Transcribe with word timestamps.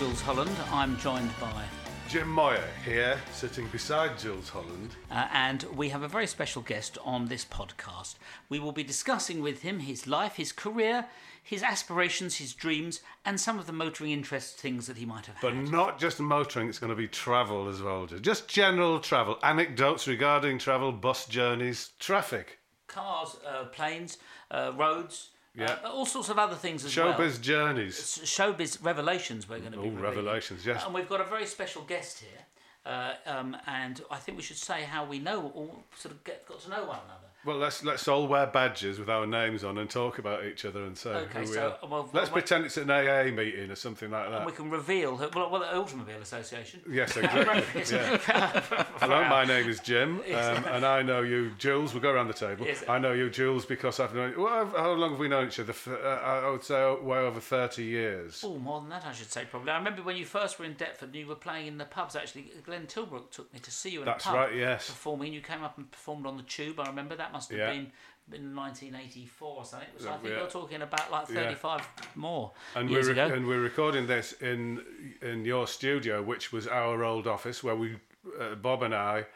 Jools 0.00 0.22
Holland. 0.22 0.50
I'm 0.72 0.96
joined 0.96 1.30
by, 1.38 1.62
Jim 2.08 2.26
Moir 2.30 2.64
here, 2.86 3.18
sitting 3.32 3.66
beside 3.68 4.18
Jools 4.18 4.48
Holland. 4.48 4.96
uh, 5.10 5.28
and 5.30 5.64
we 5.76 5.90
have 5.90 6.02
a 6.02 6.08
very 6.08 6.26
special 6.26 6.62
guest 6.62 6.96
on 7.04 7.26
this 7.26 7.44
podcast. 7.44 8.14
We 8.48 8.58
will 8.60 8.72
be 8.72 8.82
discussing 8.82 9.42
with 9.42 9.60
him 9.60 9.80
his 9.80 10.06
life, 10.06 10.36
his 10.36 10.52
career, 10.52 11.04
his 11.42 11.62
aspirations, 11.62 12.36
his 12.36 12.54
dreams, 12.54 13.00
and 13.26 13.38
some 13.38 13.58
of 13.58 13.66
the 13.66 13.74
motoring 13.74 14.12
interest 14.12 14.56
things 14.56 14.86
that 14.86 14.96
he 14.96 15.04
might 15.04 15.26
have 15.26 15.36
But 15.42 15.52
had. 15.52 15.70
not 15.70 15.98
just 15.98 16.18
motoring, 16.18 16.70
it's 16.70 16.78
going 16.78 16.88
to 16.88 16.96
be 16.96 17.06
travel 17.06 17.68
as 17.68 17.82
well. 17.82 18.06
Just 18.06 18.48
general 18.48 19.00
travel, 19.00 19.38
anecdotes 19.42 20.08
regarding 20.08 20.58
travel, 20.58 20.92
bus 20.92 21.26
journeys, 21.26 21.90
traffic, 21.98 22.58
Cars, 22.86 23.36
uh, 23.46 23.64
planes, 23.66 24.16
uh, 24.50 24.72
roads, 24.74 25.28
Yeah. 25.54 25.76
uh, 25.84 25.90
all 25.90 26.06
sorts 26.06 26.28
of 26.28 26.38
other 26.38 26.54
things 26.56 26.84
as 26.84 26.96
well. 26.96 27.12
showbiz 27.12 27.40
journeys. 27.40 27.96
Showbiz 28.24 28.82
revelations 28.84 29.48
we're 29.48 29.58
going 29.58 29.72
to 29.72 29.78
be 29.78 29.88
revealing. 29.88 30.02
revelations, 30.02 30.64
yes. 30.64 30.84
And 30.84 30.94
we've 30.94 31.08
got 31.08 31.20
a 31.20 31.24
very 31.24 31.46
special 31.46 31.82
guest 31.82 32.20
here. 32.20 32.44
Uh, 32.86 33.14
um, 33.26 33.56
and 33.66 34.00
I 34.10 34.16
think 34.16 34.38
we 34.38 34.42
should 34.42 34.56
say 34.56 34.82
how 34.84 35.04
we 35.04 35.18
know, 35.18 35.50
all 35.54 35.84
sort 35.96 36.14
of 36.14 36.24
get, 36.24 36.46
got 36.46 36.60
to 36.60 36.70
know 36.70 36.84
one 36.84 36.98
another. 37.04 37.29
Well, 37.42 37.56
let's 37.56 37.82
let's 37.82 38.06
all 38.06 38.28
wear 38.28 38.46
badges 38.46 38.98
with 38.98 39.08
our 39.08 39.26
names 39.26 39.64
on 39.64 39.78
and 39.78 39.88
talk 39.88 40.18
about 40.18 40.44
each 40.44 40.66
other 40.66 40.84
and 40.84 40.94
say 40.96 41.08
Okay, 41.10 41.38
who 41.38 41.40
we 41.40 41.46
so, 41.46 41.74
are. 41.82 41.88
well, 41.88 42.02
let's 42.12 42.26
well, 42.28 42.32
pretend 42.32 42.66
it's 42.66 42.76
an 42.76 42.90
AA 42.90 43.34
meeting 43.34 43.70
or 43.70 43.76
something 43.76 44.10
like 44.10 44.28
that. 44.28 44.36
And 44.42 44.46
we 44.46 44.52
can 44.52 44.68
reveal, 44.68 45.16
well, 45.34 45.48
well, 45.50 45.60
the 45.62 45.74
Automobile 45.74 46.20
Association. 46.20 46.80
Yes, 46.90 47.16
exactly. 47.16 47.82
yeah. 47.96 48.18
Hello, 48.98 49.24
my 49.26 49.46
name 49.46 49.70
is 49.70 49.80
Jim, 49.80 50.16
um, 50.34 50.64
and 50.66 50.84
I 50.84 51.00
know 51.00 51.22
you, 51.22 51.52
Jools. 51.58 51.94
We'll 51.94 52.02
go 52.02 52.10
around 52.10 52.28
the 52.28 52.34
table. 52.34 52.66
Yes. 52.66 52.84
I 52.86 52.98
know 52.98 53.12
you, 53.12 53.30
Jools, 53.30 53.64
because 53.64 54.00
I've 54.00 54.14
known. 54.14 54.34
Well, 54.36 54.48
I've- 54.52 54.76
how 54.76 54.92
long 54.92 55.12
have 55.12 55.18
we 55.18 55.28
known 55.28 55.46
each 55.48 55.60
other? 55.60 55.72
Uh, 55.88 55.96
I 56.44 56.50
would 56.50 56.62
say 56.62 56.94
way 57.00 57.20
over 57.20 57.40
thirty 57.40 57.84
years. 57.84 58.42
Oh, 58.44 58.58
more 58.58 58.80
than 58.82 58.90
that, 58.90 59.06
I 59.06 59.12
should 59.12 59.32
say, 59.32 59.46
probably. 59.50 59.70
I 59.70 59.78
remember 59.78 60.02
when 60.02 60.16
you 60.18 60.26
first 60.26 60.58
were 60.58 60.66
in 60.66 60.74
Deptford 60.74 61.04
and 61.08 61.14
you 61.14 61.26
were 61.26 61.36
playing 61.36 61.68
in 61.68 61.78
the 61.78 61.86
pubs, 61.86 62.16
actually. 62.16 62.52
Glenn 62.66 62.86
Tilbrook 62.86 63.30
took 63.30 63.50
me 63.54 63.60
to 63.60 63.70
see 63.70 63.88
you 63.88 64.00
in 64.00 64.04
That's 64.04 64.26
a 64.26 64.28
pub. 64.28 64.36
right, 64.36 64.54
yes. 64.54 64.88
Performing. 64.90 65.32
You 65.32 65.40
came 65.40 65.62
up 65.64 65.78
and 65.78 65.90
performed 65.90 66.26
on 66.26 66.36
the 66.36 66.42
tube. 66.42 66.78
I 66.78 66.86
remember 66.86 67.16
that 67.16 67.29
must 67.32 67.50
have 67.50 67.58
Yeah. 67.58 67.70
been 67.72 67.92
in 68.32 68.54
1984 68.54 69.56
or 69.56 69.64
something. 69.64 69.88
So 69.98 70.08
I 70.10 70.12
think 70.18 70.28
Yeah. 70.28 70.38
you're 70.40 70.50
talking 70.50 70.82
about 70.82 71.10
like 71.10 71.26
35 71.26 71.82
more 72.14 72.52
And 72.74 72.88
years 72.90 73.06
we're 73.06 73.12
ago. 73.12 73.26
and 73.34 73.46
we're 73.46 73.60
recording 73.60 74.06
this 74.06 74.32
in 74.40 74.84
in 75.22 75.44
your 75.44 75.66
studio, 75.66 76.22
which 76.22 76.52
was 76.52 76.66
our 76.68 77.02
old 77.04 77.26
office, 77.26 77.62
where 77.64 77.74
we 77.76 77.98
uh, 78.38 78.54
Bob 78.54 78.82
and 78.82 78.94
I 78.94 79.26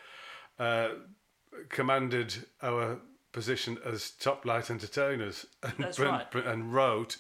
uh, 0.58 0.90
commanded 1.68 2.46
our 2.62 3.00
position 3.32 3.78
as 3.84 4.10
top 4.12 4.44
light 4.44 4.70
entertainers 4.70 5.46
and, 5.62 5.72
That's 5.78 5.96
print- 5.96 6.12
right. 6.12 6.30
print- 6.30 6.46
and 6.46 6.72
wrote 6.72 7.16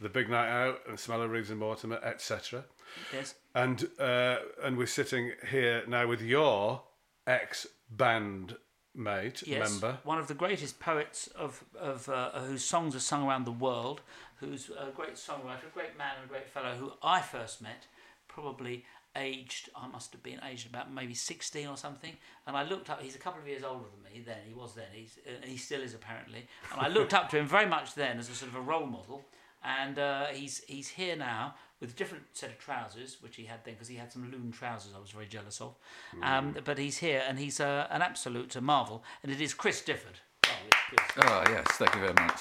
the 0.00 0.08
Big 0.08 0.28
Night 0.30 0.48
Out 0.48 0.80
and 0.88 0.98
Smell 0.98 1.22
of 1.22 1.30
Reeves 1.30 1.50
and 1.50 1.58
Mortimer, 1.58 1.96
etc. 2.04 2.64
yes. 3.12 3.34
And 3.54 3.88
uh, 3.98 4.36
and 4.62 4.76
we're 4.78 4.86
sitting 4.86 5.32
here 5.50 5.82
now 5.88 6.06
with 6.06 6.22
your 6.22 6.82
ex 7.26 7.66
band 7.90 8.56
mate 8.94 9.42
Yes, 9.46 9.70
member. 9.70 9.98
one 10.04 10.18
of 10.18 10.26
the 10.28 10.34
greatest 10.34 10.80
poets 10.80 11.28
of, 11.28 11.64
of 11.78 12.08
uh, 12.08 12.30
whose 12.40 12.64
songs 12.64 12.94
are 12.94 13.00
sung 13.00 13.26
around 13.26 13.44
the 13.44 13.52
world, 13.52 14.00
who's 14.36 14.70
a 14.70 14.90
great 14.90 15.14
songwriter, 15.14 15.66
a 15.66 15.74
great 15.74 15.96
man, 15.96 16.12
and 16.20 16.24
a 16.24 16.28
great 16.28 16.48
fellow, 16.48 16.74
who 16.74 16.92
I 17.02 17.20
first 17.20 17.60
met, 17.62 17.86
probably 18.28 18.84
aged, 19.16 19.70
I 19.74 19.88
must 19.88 20.12
have 20.12 20.22
been 20.22 20.40
aged 20.48 20.68
about 20.68 20.92
maybe 20.92 21.14
16 21.14 21.66
or 21.66 21.76
something, 21.76 22.12
and 22.46 22.56
I 22.56 22.62
looked 22.62 22.88
up, 22.90 23.00
he's 23.02 23.16
a 23.16 23.18
couple 23.18 23.40
of 23.40 23.48
years 23.48 23.64
older 23.64 23.84
than 23.92 24.12
me 24.12 24.22
then, 24.24 24.38
he 24.46 24.54
was 24.54 24.74
then, 24.74 24.86
he's, 24.92 25.18
uh, 25.26 25.44
he 25.44 25.56
still 25.56 25.82
is 25.82 25.94
apparently, 25.94 26.46
and 26.72 26.80
I 26.80 26.88
looked 26.88 27.14
up 27.14 27.28
to 27.30 27.38
him 27.38 27.46
very 27.46 27.66
much 27.66 27.94
then 27.94 28.18
as 28.18 28.28
a 28.28 28.34
sort 28.34 28.50
of 28.52 28.56
a 28.56 28.60
role 28.60 28.86
model, 28.86 29.24
and 29.68 29.98
uh, 29.98 30.26
he's, 30.26 30.62
he's 30.66 30.88
here 30.88 31.16
now 31.16 31.54
with 31.80 31.90
a 31.90 31.94
different 31.94 32.24
set 32.32 32.50
of 32.50 32.58
trousers, 32.58 33.18
which 33.20 33.36
he 33.36 33.44
had 33.44 33.64
then, 33.64 33.74
because 33.74 33.88
he 33.88 33.96
had 33.96 34.12
some 34.12 34.30
loon 34.30 34.50
trousers 34.50 34.92
I 34.96 35.00
was 35.00 35.10
very 35.10 35.26
jealous 35.26 35.60
of. 35.60 35.76
Um, 36.22 36.56
but 36.64 36.78
he's 36.78 36.98
here, 36.98 37.22
and 37.28 37.38
he's 37.38 37.60
uh, 37.60 37.86
an 37.90 38.02
absolute 38.02 38.56
uh, 38.56 38.60
marvel, 38.60 39.04
and 39.22 39.30
it 39.30 39.40
is 39.40 39.54
Chris 39.54 39.82
Difford. 39.82 40.20
Oh, 40.46 40.50
yes, 40.64 41.02
Chris. 41.12 41.24
Oh, 41.28 41.44
yes, 41.48 41.66
thank 41.72 41.94
you 41.94 42.00
very 42.00 42.14
much. 42.14 42.40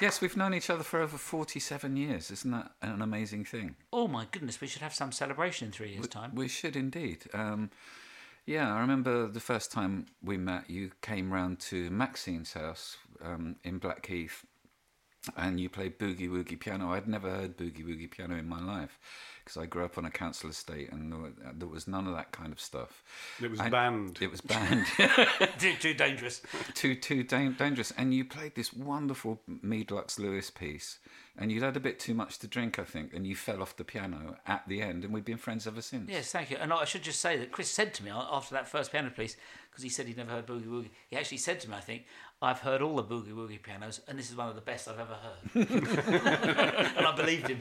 Yes, 0.00 0.22
we've 0.22 0.36
known 0.36 0.54
each 0.54 0.70
other 0.70 0.82
for 0.82 1.00
over 1.00 1.18
47 1.18 1.96
years. 1.96 2.30
Isn't 2.30 2.52
that 2.52 2.70
an 2.80 3.02
amazing 3.02 3.44
thing? 3.44 3.76
Oh 3.92 4.08
my 4.08 4.26
goodness, 4.30 4.58
we 4.60 4.66
should 4.66 4.80
have 4.80 4.94
some 4.94 5.12
celebration 5.12 5.66
in 5.66 5.72
three 5.72 5.90
years' 5.90 6.08
time. 6.08 6.34
We 6.34 6.48
should 6.48 6.74
indeed. 6.74 7.24
Um, 7.34 7.70
yeah, 8.46 8.74
I 8.74 8.80
remember 8.80 9.28
the 9.28 9.40
first 9.40 9.70
time 9.70 10.06
we 10.22 10.38
met, 10.38 10.70
you 10.70 10.92
came 11.02 11.30
round 11.30 11.60
to 11.60 11.90
Maxine's 11.90 12.54
house 12.54 12.96
um, 13.22 13.56
in 13.62 13.76
Blackheath 13.76 14.46
and 15.36 15.60
you 15.60 15.68
played 15.68 15.98
boogie 15.98 16.28
woogie 16.30 16.58
piano. 16.58 16.92
I'd 16.92 17.08
never 17.08 17.30
heard 17.30 17.56
boogie 17.56 17.84
woogie 17.84 18.10
piano 18.10 18.36
in 18.36 18.48
my 18.48 18.60
life 18.60 18.98
because 19.44 19.56
I 19.60 19.66
grew 19.66 19.84
up 19.84 19.96
on 19.98 20.04
a 20.04 20.10
council 20.10 20.48
estate 20.50 20.92
and 20.92 21.10
there 21.12 21.18
was, 21.18 21.32
uh, 21.44 21.50
there 21.54 21.68
was 21.68 21.88
none 21.88 22.06
of 22.06 22.14
that 22.14 22.30
kind 22.32 22.52
of 22.52 22.60
stuff. 22.60 23.02
It 23.42 23.50
was 23.50 23.60
And 23.60 23.70
banned. 23.70 24.18
It 24.20 24.30
was 24.30 24.40
banned. 24.40 24.86
too, 25.58 25.74
too 25.78 25.94
dangerous. 25.94 26.42
too 26.74 26.94
too 26.94 27.22
dan- 27.22 27.54
dangerous. 27.58 27.90
And 27.92 28.14
you 28.14 28.24
played 28.24 28.54
this 28.54 28.72
wonderful 28.72 29.40
Meade 29.62 29.90
Lux 29.90 30.18
Lewis 30.18 30.50
piece, 30.50 30.98
and 31.38 31.50
you'd 31.50 31.62
had 31.62 31.76
a 31.76 31.80
bit 31.80 31.98
too 31.98 32.14
much 32.14 32.38
to 32.40 32.46
drink, 32.46 32.78
I 32.78 32.84
think, 32.84 33.12
and 33.14 33.26
you 33.26 33.34
fell 33.34 33.62
off 33.62 33.76
the 33.76 33.84
piano 33.84 34.36
at 34.46 34.66
the 34.68 34.82
end, 34.82 35.04
and 35.04 35.12
we've 35.12 35.24
been 35.24 35.38
friends 35.38 35.66
ever 35.66 35.80
since. 35.82 36.10
Yes, 36.10 36.30
thank 36.32 36.50
you. 36.50 36.58
And 36.58 36.72
I 36.72 36.84
should 36.84 37.02
just 37.02 37.20
say 37.20 37.36
that 37.38 37.50
Chris 37.50 37.70
said 37.70 37.94
to 37.94 38.04
me 38.04 38.10
after 38.10 38.54
that 38.54 38.68
first 38.68 38.92
piano 38.92 39.10
piece, 39.10 39.36
because 39.70 39.82
he 39.82 39.88
said 39.88 40.06
he'd 40.06 40.16
never 40.18 40.30
heard 40.32 40.46
Boogie 40.46 40.66
Woogie, 40.66 40.90
he 41.08 41.16
actually 41.16 41.38
said 41.38 41.60
to 41.60 41.70
me, 41.70 41.76
I 41.76 41.80
think, 41.80 42.04
I've 42.42 42.60
heard 42.60 42.80
all 42.80 42.96
the 42.96 43.04
Boogie 43.04 43.34
Woogie 43.34 43.62
pianos, 43.62 44.00
and 44.08 44.18
this 44.18 44.30
is 44.30 44.36
one 44.36 44.48
of 44.48 44.54
the 44.54 44.62
best 44.62 44.88
I've 44.88 44.98
ever 44.98 45.14
heard. 45.14 45.70
and 46.96 47.06
I 47.06 47.14
believed 47.14 47.48
him. 47.48 47.60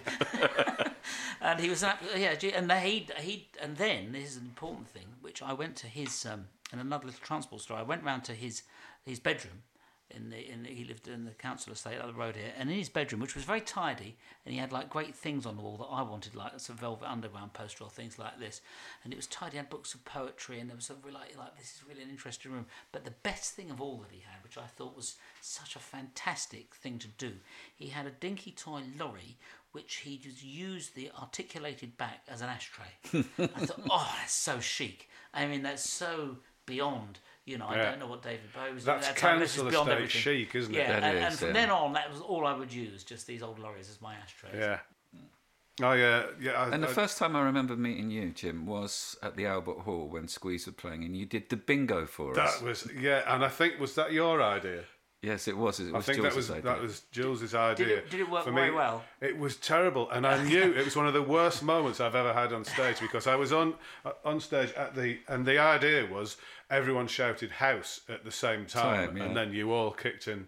and 1.42 1.60
he 1.60 1.70
was, 1.70 1.84
an 1.84 1.96
yeah, 2.16 2.34
and 2.56 2.72
he, 2.72 3.06
he, 3.18 3.50
and 3.62 3.76
then, 3.76 4.14
this 4.14 4.32
is 4.32 4.38
an 4.38 4.46
important 4.46 4.88
thing, 4.88 5.08
which 5.20 5.42
I 5.42 5.52
went 5.52 5.76
to 5.78 5.88
his, 5.88 6.26
um, 6.26 6.46
in 6.72 6.80
another 6.80 7.08
little 7.08 7.20
transport 7.22 7.62
store, 7.62 7.78
I 7.78 7.82
went 7.82 8.04
round 8.04 8.24
to 8.26 8.34
his, 8.34 8.64
his 9.06 9.20
bedroom, 9.20 9.64
in 10.12 10.30
the 10.30 10.52
in 10.52 10.66
he 10.66 10.84
lived 10.84 11.08
in 11.08 11.26
the 11.26 11.32
council 11.32 11.74
estate 11.74 12.00
up 12.00 12.08
the 12.08 12.14
road 12.14 12.36
here, 12.36 12.52
and 12.58 12.70
in 12.70 12.78
his 12.78 12.90
bedroom, 12.90 13.22
which 13.22 13.36
was 13.36 13.44
very 13.44 13.62
tidy, 13.62 14.18
and 14.46 14.54
he 14.54 14.60
had 14.60 14.72
like 14.72 14.90
great 14.90 15.16
things 15.16 15.46
on 15.46 15.56
the 15.56 15.62
wall 15.62 15.78
that 15.78 15.86
I 15.86 16.02
wanted, 16.02 16.36
like 16.36 16.60
some 16.60 16.78
Velvet 16.78 17.10
Underground 17.10 17.54
poster 17.54 17.84
or 17.84 17.90
things 17.90 18.18
like 18.18 18.40
this, 18.40 18.62
and 19.04 19.14
it 19.14 19.16
was 19.16 19.28
tidy. 19.28 19.52
He 19.52 19.58
had 19.58 19.70
books 19.70 19.94
of 19.94 20.04
poetry, 20.06 20.60
and 20.60 20.70
there 20.70 20.76
was 20.76 20.90
a 20.90 20.96
really 21.04 21.16
like, 21.16 21.38
like 21.38 21.58
this 21.58 21.76
is 21.76 21.84
really 21.88 22.04
an 22.04 22.10
interesting 22.10 22.52
room. 22.52 22.66
But 22.92 23.06
the 23.06 23.12
best 23.12 23.54
thing 23.54 23.70
of 23.70 23.82
all 23.82 23.98
that 23.98 24.12
he 24.12 24.22
had, 24.22 24.44
which 24.44 24.58
I 24.58 24.66
thought 24.66 24.96
was 24.96 25.18
such 25.42 25.76
a 25.76 25.80
fantastic 25.80 26.76
thing 26.76 27.00
to 27.00 27.08
do, 27.08 27.34
he 27.76 27.88
had 27.88 28.06
a 28.06 28.12
dinky 28.12 28.52
toy 28.52 28.82
lorry. 28.98 29.38
Which 29.72 29.98
he 29.98 30.18
just 30.18 30.44
used 30.44 30.96
the 30.96 31.12
articulated 31.22 31.96
back 31.96 32.24
as 32.28 32.42
an 32.42 32.50
ashtray. 32.50 32.88
I 33.14 33.66
thought, 33.66 33.82
oh, 33.88 34.16
that's 34.20 34.34
so 34.34 34.60
chic. 34.60 35.10
I 35.32 35.46
mean, 35.46 35.62
that's 35.62 35.88
so 35.88 36.38
beyond. 36.66 37.20
You 37.46 37.58
know, 37.58 37.68
I 37.68 37.78
don't 37.78 38.00
know 38.00 38.08
what 38.08 38.22
David 38.22 38.42
Bowie 38.54 38.74
was 38.74 38.84
doing 38.84 38.98
That's 38.98 39.10
at 39.10 39.16
that 39.16 39.22
time. 39.22 39.40
This 39.40 39.56
beyond 39.56 39.74
estate 39.74 39.92
everything. 39.92 40.22
chic, 40.22 40.54
isn't 40.56 40.76
it? 40.76 40.78
Yeah, 40.78 41.00
That 41.00 41.04
and, 41.04 41.18
is, 41.18 41.24
and 41.24 41.34
from 41.40 41.48
yeah. 41.48 41.54
then 41.54 41.70
on, 41.72 41.94
that 41.94 42.12
was 42.12 42.22
all 42.22 42.46
I 42.46 42.56
would 42.56 42.72
use, 42.72 43.04
just 43.04 43.26
these 43.26 43.42
old 43.42 43.58
lorries 43.58 43.90
as 43.90 44.00
my 44.02 44.14
ashtrays. 44.16 44.54
Yeah. 44.56 44.80
Hmm. 45.16 45.84
Oh 45.86 45.94
yeah, 45.94 46.26
yeah. 46.40 46.52
I, 46.52 46.70
And 46.74 46.84
the 46.84 46.90
I- 46.90 46.94
first 46.94 47.18
time 47.18 47.36
I 47.36 47.42
remember 47.42 47.76
meeting 47.76 48.12
you, 48.12 48.30
Jim, 48.32 48.66
was 48.68 49.18
at 49.24 49.36
the 49.36 49.48
Albert 49.48 49.80
Hall 49.80 50.08
when 50.10 50.28
Squeeze 50.28 50.68
were 50.68 50.74
playing, 50.74 51.04
and 51.04 51.16
you 51.18 51.26
did 51.26 51.50
the 51.50 51.56
bingo 51.58 52.06
for 52.06 52.40
us. 52.40 52.60
that 52.60 52.64
was 52.66 52.88
yeah, 53.00 53.24
and 53.34 53.44
I 53.44 53.50
think 53.50 53.80
was 53.80 53.96
that 53.96 54.12
your 54.12 54.44
idea? 54.44 54.84
Yes, 55.22 55.50
it 55.50 55.58
was. 55.58 55.82
It 55.82 55.94
I 55.94 55.98
was 55.98 56.06
think 56.06 56.22
that 56.22 56.34
was 56.34 56.48
Jools's 56.48 56.52
idea. 56.52 56.62
that 56.72 56.82
was 56.82 57.02
Jools's 57.12 57.54
idea. 57.56 57.98
it- 57.98 58.10
did 58.10 58.22
it 58.22 58.30
work 58.30 58.46
For 58.46 58.52
very 58.52 58.70
me, 58.70 58.76
well? 58.78 59.04
It 59.20 59.38
was 59.38 59.58
terrible, 59.58 60.10
and 60.12 60.26
I 60.26 60.42
knew 60.44 60.74
it 60.74 60.86
was 60.86 60.96
one 60.96 61.08
of 61.08 61.14
the 61.14 61.22
worst 61.22 61.62
moments 61.62 62.00
I've 62.00 62.16
ever 62.16 62.32
had 62.32 62.54
on 62.54 62.64
stage 62.64 63.02
because 63.02 63.28
I 63.28 63.36
was 63.36 63.52
on 63.52 63.74
uh, 64.06 64.12
on 64.24 64.40
stage 64.40 64.72
at 64.74 64.96
the 64.96 65.20
and 65.28 65.46
the 65.46 65.58
idea 65.60 66.06
was 66.06 66.38
everyone 66.70 67.08
shouted 67.08 67.52
house 67.52 68.02
at 68.08 68.24
the 68.24 68.32
same 68.32 68.66
time, 68.66 69.08
Time, 69.10 69.18
yeah. 69.18 69.24
and 69.26 69.36
then 69.36 69.52
you 69.52 69.74
all 69.74 69.92
kicked 69.92 70.28
in 70.30 70.48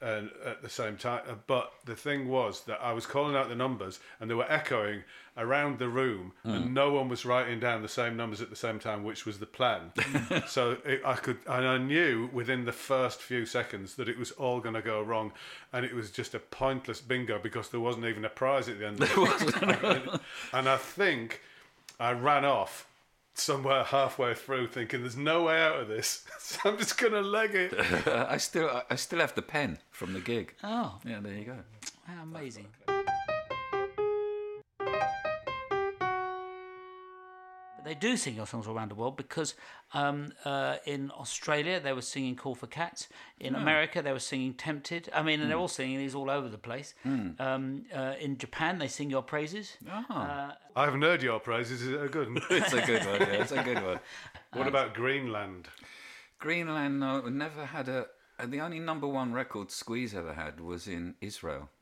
and 0.00 0.30
at 0.44 0.62
the 0.62 0.68
same 0.70 0.96
time. 0.96 1.22
uh, 1.28 1.34
But 1.46 1.72
the 1.84 1.94
thing 1.96 2.28
was 2.28 2.62
that 2.62 2.80
I 2.82 2.92
was 2.92 3.06
calling 3.06 3.36
out 3.36 3.48
the 3.48 3.54
numbers, 3.54 4.00
and 4.18 4.30
they 4.30 4.34
were 4.34 4.50
echoing 4.50 5.04
around 5.36 5.78
the 5.78 5.88
room, 5.88 6.32
and 6.44 6.74
no 6.74 6.92
one 6.92 7.08
was 7.08 7.24
writing 7.24 7.60
down 7.60 7.82
the 7.82 7.88
same 7.88 8.16
numbers 8.16 8.40
at 8.42 8.50
the 8.50 8.56
same 8.56 8.78
time, 8.78 9.04
which 9.04 9.24
was 9.24 9.38
the 9.38 9.46
plan. 9.46 9.92
so 10.46 10.76
it, 10.84 11.00
I 11.04 11.14
could, 11.14 11.38
and 11.46 11.66
I 11.66 11.78
knew 11.78 12.28
within 12.32 12.64
the 12.64 12.72
first 12.72 13.20
few 13.22 13.46
seconds 13.46 13.94
that 13.94 14.08
it 14.08 14.18
was 14.18 14.32
all 14.32 14.60
going 14.60 14.74
to 14.74 14.82
go 14.82 15.00
wrong, 15.02 15.32
and 15.72 15.84
it 15.86 15.94
was 15.94 16.10
just 16.10 16.34
a 16.34 16.38
pointless 16.40 17.00
bingo 17.00 17.38
because 17.38 17.68
there 17.70 17.80
wasn't 17.80 18.06
even 18.06 18.24
a 18.24 18.28
prize 18.28 18.68
at 18.68 18.78
the 18.78 18.86
end. 18.86 18.98
And 20.52 20.68
I 20.68 20.76
think 20.76 21.40
I 21.98 22.12
ran 22.12 22.44
off 22.44 22.86
somewhere 23.34 23.84
halfway 23.84 24.34
through 24.34 24.66
thinking 24.68 25.00
there's 25.00 25.16
no 25.16 25.44
way 25.44 25.60
out 25.62 25.80
of 25.80 25.88
this 25.88 26.24
so 26.38 26.58
i'm 26.64 26.76
just 26.78 26.98
gonna 26.98 27.20
leg 27.22 27.54
it 27.54 27.72
I 28.06 28.36
still 28.36 28.68
I- 28.68 28.82
I 28.90 28.96
still 28.96 29.20
have 29.20 29.34
the 29.34 29.42
pen 29.42 29.78
from 29.90 30.12
the 30.12 30.20
gig. 30.20 30.54
Oh, 30.64 30.98
Yeah, 31.04 31.20
there 31.20 31.34
you 31.34 31.44
go. 31.44 31.56
how 32.06 32.22
amazing. 32.22 32.66
But 37.82 37.88
they 37.88 37.94
do 37.94 38.16
sing 38.16 38.34
your 38.36 38.46
songs 38.46 38.66
all 38.66 38.76
around 38.76 38.90
the 38.90 38.94
world 38.94 39.16
because 39.16 39.54
um, 39.94 40.32
uh, 40.44 40.76
in 40.84 41.10
Australia 41.18 41.80
they 41.80 41.92
were 41.94 42.02
singing 42.02 42.36
"Call 42.36 42.54
for 42.54 42.66
Cats." 42.66 43.08
In 43.38 43.54
America 43.54 44.02
they 44.02 44.12
were 44.12 44.18
singing 44.18 44.52
"Tempted." 44.54 45.08
I 45.14 45.22
mean, 45.22 45.40
and 45.40 45.50
they're 45.50 45.56
all 45.58 45.68
singing 45.68 45.96
these 45.98 46.14
all 46.14 46.28
over 46.30 46.48
the 46.48 46.58
place. 46.58 46.94
Um, 47.04 47.84
uh, 47.94 48.14
in 48.20 48.36
Japan 48.36 48.78
they 48.78 48.88
sing 48.88 49.08
your 49.10 49.22
praises. 49.22 49.76
Oh, 49.90 50.52
i 50.76 50.84
haven't 50.84 51.02
heard 51.02 51.22
your 51.22 51.40
praises 51.40 51.80
is 51.82 51.88
it 51.94 52.02
a 52.02 52.08
good 52.08 52.28
one 52.28 52.42
it's 52.50 52.72
a 52.74 52.82
good 52.82 53.04
one. 53.06 53.20
Yeah, 53.20 53.42
it's 53.42 53.52
a 53.52 53.62
good 53.62 53.82
one. 53.82 53.98
what 54.52 54.66
about 54.68 54.94
greenland 54.94 55.68
Greenland 56.38 57.00
no, 57.00 57.20
never 57.28 57.66
had 57.66 57.88
a. 57.88 58.06
uh, 58.38 58.46
The 58.46 58.60
only 58.60 58.78
number 58.78 59.06
one 59.08 59.32
record 59.32 59.70
Squeeze 59.70 60.14
ever 60.14 60.34
had 60.34 60.60
was 60.60 60.86
in 60.86 61.14
Israel, 61.20 61.68
Br- 61.68 61.79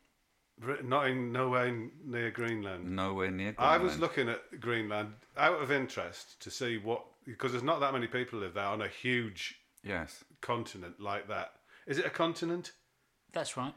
not 0.85 1.07
in 1.09 1.33
nowhere 1.33 1.75
near 2.05 2.31
greenland 2.31 2.85
nowhere 2.95 3.31
near. 3.31 3.53
Greenland. 3.53 3.57
i 3.59 3.77
was 3.79 3.99
looking 3.99 4.29
at 4.29 4.61
greenland 4.61 5.13
out 5.37 5.63
of 5.63 5.71
interest 5.71 6.41
to 6.43 6.51
see 6.51 6.79
what 6.79 7.05
because 7.27 7.53
there's 7.53 7.63
not 7.65 7.81
that 7.81 7.93
many 7.93 8.07
people 8.07 8.39
live 8.39 8.55
there 8.55 8.65
on 8.65 8.83
a 8.83 8.89
huge 8.89 9.57
Yes. 9.85 10.25
continent 10.41 10.99
like 11.01 11.29
that 11.29 11.53
is 11.87 11.99
it 11.99 12.05
a 12.07 12.11
continent 12.11 12.73
That's 13.33 13.57
right. 13.57 13.75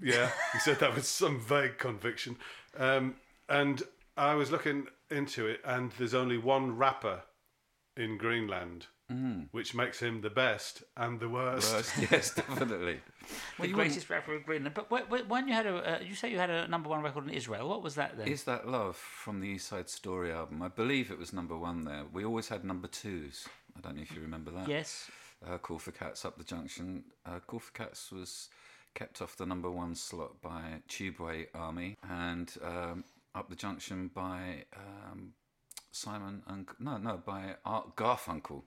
Yeah, 0.00 0.30
he 0.52 0.58
said 0.58 0.78
that 0.80 0.94
with 0.94 1.04
some 1.06 1.38
vague 1.40 1.76
conviction. 1.78 2.36
Um, 2.78 3.16
and 3.48 3.82
I 4.16 4.34
was 4.34 4.50
looking 4.50 4.86
into 5.10 5.46
it, 5.46 5.60
and 5.64 5.92
there's 5.98 6.14
only 6.14 6.38
one 6.38 6.76
rapper 6.76 7.22
in 7.96 8.16
Greenland, 8.16 8.86
which 9.52 9.74
makes 9.74 10.00
him 10.00 10.20
the 10.22 10.30
best 10.30 10.82
and 10.96 11.20
the 11.20 11.28
worst. 11.28 11.72
Worst, 11.72 11.92
yes, 12.10 12.34
definitely. 12.34 13.00
the 13.60 13.68
greatest 13.68 14.08
rapper 14.10 14.34
of 14.34 14.44
Greenland. 14.44 14.74
But 14.74 14.86
wh- 14.90 15.08
wh- 15.08 15.28
when 15.30 15.46
you 15.48 15.54
had 15.54 15.66
a, 15.66 15.76
uh, 15.76 15.98
you 16.02 16.14
say 16.14 16.30
you 16.30 16.38
had 16.38 16.50
a 16.50 16.66
number 16.68 16.88
one 16.88 17.02
record 17.02 17.24
in 17.24 17.30
Israel. 17.30 17.68
What 17.68 17.82
was 17.82 17.94
that 17.96 18.16
then? 18.16 18.28
Is 18.28 18.44
that 18.44 18.66
love 18.68 18.96
from 18.96 19.40
the 19.40 19.48
East 19.48 19.68
Side 19.68 19.88
Story 19.88 20.32
album? 20.32 20.62
I 20.62 20.68
believe 20.68 21.10
it 21.10 21.18
was 21.18 21.32
number 21.32 21.56
one 21.56 21.84
there. 21.84 22.04
We 22.12 22.24
always 22.24 22.48
had 22.48 22.64
number 22.64 22.88
twos. 22.88 23.46
I 23.76 23.80
don't 23.80 23.96
know 23.96 24.02
if 24.02 24.14
you 24.14 24.20
remember 24.22 24.50
that. 24.52 24.68
yes. 24.68 25.10
Uh, 25.46 25.58
Call 25.58 25.78
for 25.78 25.90
Cats 25.92 26.24
up 26.24 26.38
the 26.38 26.44
junction. 26.44 27.04
Uh, 27.26 27.38
Call 27.46 27.58
for 27.60 27.72
Cats 27.72 28.10
was 28.10 28.48
kept 28.94 29.20
off 29.20 29.36
the 29.36 29.44
number 29.44 29.70
one 29.70 29.94
slot 29.94 30.40
by 30.40 30.62
Tubeway 30.88 31.46
Army 31.54 31.96
and 32.08 32.50
um, 32.64 33.04
up 33.34 33.50
the 33.50 33.56
junction 33.56 34.10
by 34.14 34.64
um, 34.76 35.32
Simon 35.90 36.42
and 36.46 36.66
no 36.78 36.96
no 36.96 37.18
by 37.18 37.56
Art 37.64 37.94
Garfunkel 37.96 38.62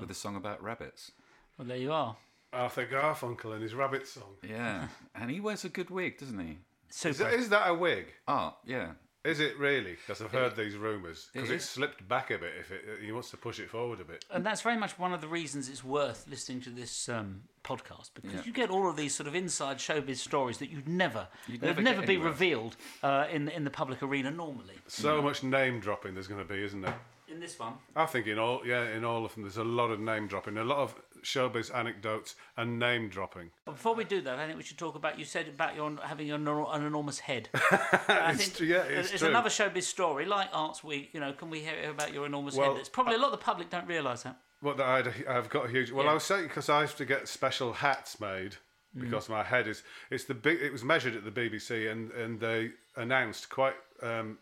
with 0.00 0.10
a 0.10 0.14
song 0.14 0.36
about 0.36 0.62
rabbits. 0.62 1.12
Well, 1.58 1.66
there 1.68 1.76
you 1.76 1.92
are. 1.92 2.16
Arthur 2.52 2.86
Garfunkel 2.86 3.52
and 3.54 3.62
his 3.62 3.74
rabbit 3.74 4.06
song. 4.06 4.36
Yeah, 4.48 4.88
and 5.14 5.30
he 5.30 5.40
wears 5.40 5.64
a 5.64 5.68
good 5.68 5.90
wig, 5.90 6.18
doesn't 6.18 6.38
he? 6.38 6.58
Is 6.90 6.96
Super. 6.96 7.24
that, 7.24 7.34
is 7.34 7.48
that 7.48 7.68
a 7.68 7.74
wig? 7.74 8.06
Oh, 8.28 8.54
yeah. 8.64 8.92
Is 9.24 9.40
it 9.40 9.58
really? 9.58 9.92
Because 9.92 10.20
I've 10.20 10.30
heard 10.30 10.54
these 10.54 10.76
rumours. 10.76 11.30
Because 11.32 11.48
It 11.48 11.54
it, 11.54 11.56
is. 11.56 11.64
slipped 11.68 12.06
back 12.06 12.30
a 12.30 12.36
bit. 12.36 12.52
If 12.60 12.70
it, 12.70 12.84
he 13.02 13.10
wants 13.10 13.30
to 13.30 13.38
push 13.38 13.58
it 13.58 13.70
forward 13.70 13.98
a 14.00 14.04
bit. 14.04 14.22
and 14.30 14.44
that's 14.44 14.60
very 14.60 14.76
much 14.76 14.98
one 14.98 15.14
of 15.14 15.22
the 15.22 15.26
reasons 15.28 15.70
it's 15.70 15.82
worth 15.82 16.26
listening 16.28 16.60
to 16.60 16.70
this 16.70 17.08
um, 17.08 17.40
podcast 17.64 18.10
because 18.14 18.34
Yeah. 18.34 18.42
you 18.44 18.52
get 18.52 18.68
all 18.68 18.86
of 18.88 18.96
these 18.96 19.14
sort 19.14 19.26
of 19.26 19.34
inside 19.34 19.78
showbiz 19.78 20.18
stories 20.18 20.58
that 20.58 20.68
you'd 20.68 20.86
never, 20.86 21.26
You'd 21.48 21.62
that 21.62 21.66
never 21.68 21.76
would 21.76 21.84
never 21.84 22.06
be 22.06 22.12
anywhere. 22.14 22.28
revealed 22.32 22.76
uh, 23.02 23.26
in 23.32 23.48
in 23.48 23.64
the 23.64 23.70
public 23.70 24.02
arena 24.02 24.30
normally. 24.30 24.74
So 24.88 25.22
much 25.22 25.42
name 25.42 25.80
dropping 25.80 26.12
there's 26.12 26.28
going 26.28 26.46
to 26.46 26.54
be, 26.54 26.62
isn't 26.62 26.82
there? 26.82 26.98
In 27.34 27.40
this 27.40 27.58
one, 27.58 27.72
I 27.96 28.06
think 28.06 28.28
in 28.28 28.38
all, 28.38 28.60
yeah, 28.64 28.88
in 28.90 29.04
all 29.04 29.24
of 29.24 29.34
them, 29.34 29.42
there's 29.42 29.56
a 29.56 29.64
lot 29.64 29.90
of 29.90 29.98
name 29.98 30.28
dropping, 30.28 30.56
a 30.56 30.62
lot 30.62 30.78
of 30.78 30.94
showbiz 31.24 31.74
anecdotes 31.74 32.36
and 32.56 32.78
name 32.78 33.08
dropping. 33.08 33.50
but 33.64 33.72
before 33.72 33.96
we 33.96 34.04
do 34.04 34.20
that, 34.20 34.38
I 34.38 34.46
think 34.46 34.56
we 34.56 34.62
should 34.62 34.78
talk 34.78 34.94
about. 34.94 35.18
You 35.18 35.24
said 35.24 35.48
about 35.48 35.74
your 35.74 35.96
having 36.04 36.30
an, 36.30 36.46
an 36.46 36.86
enormous 36.86 37.18
head. 37.18 37.48
I 37.54 38.30
It's 38.36 38.44
think 38.50 38.60
yeah, 38.70 38.84
it's 38.84 39.12
it's 39.12 39.22
another 39.22 39.48
showbiz 39.50 39.82
story 39.82 40.26
like 40.26 40.48
Arts 40.52 40.84
Week. 40.84 41.10
You 41.12 41.18
know, 41.18 41.32
can 41.32 41.50
we 41.50 41.58
hear 41.58 41.90
about 41.90 42.12
your 42.12 42.24
enormous 42.24 42.54
Well, 42.54 42.74
head? 42.74 42.78
It's 42.80 42.88
probably 42.88 43.16
a 43.16 43.18
lot 43.18 43.32
of 43.32 43.40
the 43.40 43.44
public 43.44 43.68
don't 43.68 43.88
realise 43.88 44.22
that. 44.22 44.38
Well, 44.62 44.76
that 44.76 44.86
I'd, 44.86 45.26
I've 45.26 45.48
got 45.48 45.66
a 45.66 45.68
huge. 45.68 45.90
Well, 45.90 46.04
Yeah. 46.04 46.12
I 46.12 46.14
was 46.14 46.22
saying 46.22 46.44
because 46.44 46.68
I 46.68 46.82
have 46.82 46.94
to 46.98 47.04
get 47.04 47.26
special 47.26 47.72
hats 47.72 48.20
made 48.20 48.58
because 48.96 49.28
my 49.28 49.42
head 49.42 49.66
is. 49.66 49.82
It's 50.08 50.22
the 50.22 50.34
big. 50.34 50.62
It 50.62 50.70
was 50.70 50.84
measured 50.84 51.16
at 51.16 51.24
the 51.24 51.32
BBC, 51.32 51.90
and 51.90 52.12
and 52.12 52.38
they 52.38 52.70
announced 52.94 53.48
quite 53.50 53.74
um, 54.04 54.38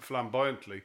flamboyantly 0.00 0.82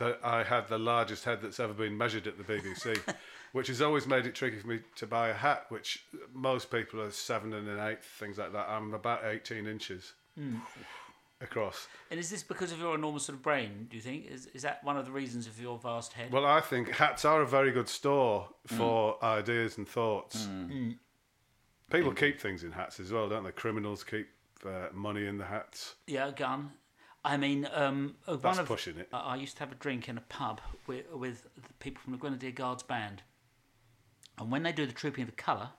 that 0.00 0.18
I 0.24 0.42
had 0.42 0.66
the 0.68 0.78
largest 0.78 1.24
head 1.24 1.40
that's 1.42 1.60
ever 1.60 1.74
been 1.74 1.96
measured 1.96 2.26
at 2.26 2.38
the 2.38 2.42
BBC, 2.42 2.98
which 3.52 3.68
has 3.68 3.82
always 3.82 4.06
made 4.06 4.26
it 4.26 4.34
tricky 4.34 4.58
for 4.58 4.66
me 4.66 4.80
to 4.96 5.06
buy 5.06 5.28
a 5.28 5.34
hat, 5.34 5.66
which 5.68 6.04
most 6.34 6.70
people 6.70 7.02
are 7.02 7.10
seven 7.10 7.52
and 7.52 7.68
an 7.68 7.78
eighth, 7.78 8.04
things 8.04 8.38
like 8.38 8.52
that. 8.52 8.66
I'm 8.68 8.94
about 8.94 9.26
18 9.26 9.66
inches 9.66 10.14
hmm. 10.38 10.56
across. 11.42 11.86
And 12.10 12.18
is 12.18 12.30
this 12.30 12.42
because 12.42 12.72
of 12.72 12.78
your 12.78 12.94
enormous 12.94 13.26
sort 13.26 13.36
of 13.36 13.42
brain? 13.42 13.88
Do 13.90 13.96
you 13.96 14.02
think 14.02 14.26
is 14.26 14.46
is 14.46 14.62
that 14.62 14.82
one 14.82 14.96
of 14.96 15.04
the 15.04 15.12
reasons 15.12 15.46
of 15.46 15.60
your 15.60 15.78
vast 15.78 16.14
head? 16.14 16.32
Well, 16.32 16.46
I 16.46 16.62
think 16.62 16.88
hats 16.88 17.26
are 17.26 17.42
a 17.42 17.46
very 17.46 17.70
good 17.70 17.88
store 17.88 18.48
hmm. 18.70 18.76
for 18.78 19.22
ideas 19.22 19.76
and 19.76 19.86
thoughts. 19.86 20.46
Hmm. 20.46 20.92
People 21.90 22.12
keep 22.12 22.40
things 22.40 22.64
in 22.64 22.72
hats 22.72 23.00
as 23.00 23.12
well, 23.12 23.28
don't 23.28 23.44
they? 23.44 23.52
Criminals 23.52 24.02
keep 24.02 24.28
uh, 24.64 24.88
money 24.94 25.26
in 25.26 25.36
the 25.36 25.44
hats. 25.44 25.96
Yeah, 26.06 26.28
a 26.28 26.32
gun. 26.32 26.70
I 27.24 27.36
mean, 27.36 27.68
um, 27.72 28.16
uh, 28.26 28.36
That's 28.36 28.58
of, 28.58 28.66
pushing 28.66 28.98
it. 28.98 29.08
I 29.12 29.18
I 29.18 29.36
used 29.36 29.56
to 29.56 29.60
have 29.60 29.72
a 29.72 29.76
drink 29.76 30.08
in 30.08 30.16
a 30.16 30.22
pub 30.22 30.60
with, 30.86 31.10
with 31.12 31.42
the 31.54 31.72
people 31.78 32.00
from 32.02 32.12
the 32.12 32.18
Grenadier 32.18 32.50
Guards 32.50 32.82
band, 32.82 33.22
and 34.38 34.50
when 34.50 34.62
they 34.62 34.72
do 34.72 34.86
the 34.86 34.92
Trooping 34.92 35.22
of 35.22 35.30
the 35.30 35.36
Colour, 35.36 35.70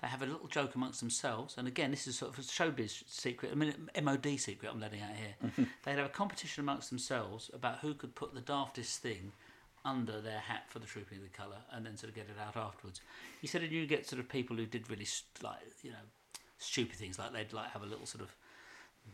they 0.00 0.08
have 0.08 0.22
a 0.22 0.26
little 0.26 0.48
joke 0.48 0.74
amongst 0.74 1.00
themselves. 1.00 1.56
And 1.56 1.68
again, 1.68 1.90
this 1.90 2.06
is 2.06 2.18
sort 2.18 2.32
of 2.32 2.38
a 2.38 2.42
showbiz 2.42 3.04
secret, 3.06 3.52
I 3.52 3.54
mean, 3.54 3.74
MOD 4.02 4.38
secret 4.38 4.70
I'm 4.72 4.80
letting 4.80 5.00
out 5.00 5.14
here. 5.14 5.66
They'd 5.84 5.98
have 5.98 6.06
a 6.06 6.08
competition 6.08 6.62
amongst 6.62 6.90
themselves 6.90 7.50
about 7.54 7.78
who 7.78 7.94
could 7.94 8.14
put 8.14 8.34
the 8.34 8.40
daftest 8.40 8.96
thing 8.96 9.32
under 9.84 10.20
their 10.20 10.40
hat 10.40 10.64
for 10.68 10.78
the 10.78 10.86
Trooping 10.86 11.18
of 11.18 11.24
the 11.24 11.30
Colour, 11.30 11.58
and 11.70 11.84
then 11.84 11.96
sort 11.96 12.08
of 12.08 12.16
get 12.16 12.26
it 12.26 12.40
out 12.40 12.56
afterwards. 12.56 13.00
He 13.40 13.46
said, 13.46 13.62
and 13.62 13.72
you 13.72 13.86
get 13.86 14.08
sort 14.08 14.20
of 14.20 14.28
people 14.28 14.56
who 14.56 14.66
did 14.66 14.88
really 14.88 15.04
st- 15.04 15.42
like 15.42 15.58
you 15.82 15.90
know 15.90 16.04
stupid 16.58 16.96
things, 16.96 17.18
like 17.18 17.32
they'd 17.32 17.52
like 17.52 17.70
have 17.70 17.82
a 17.82 17.86
little 17.86 18.06
sort 18.06 18.22
of 18.22 18.34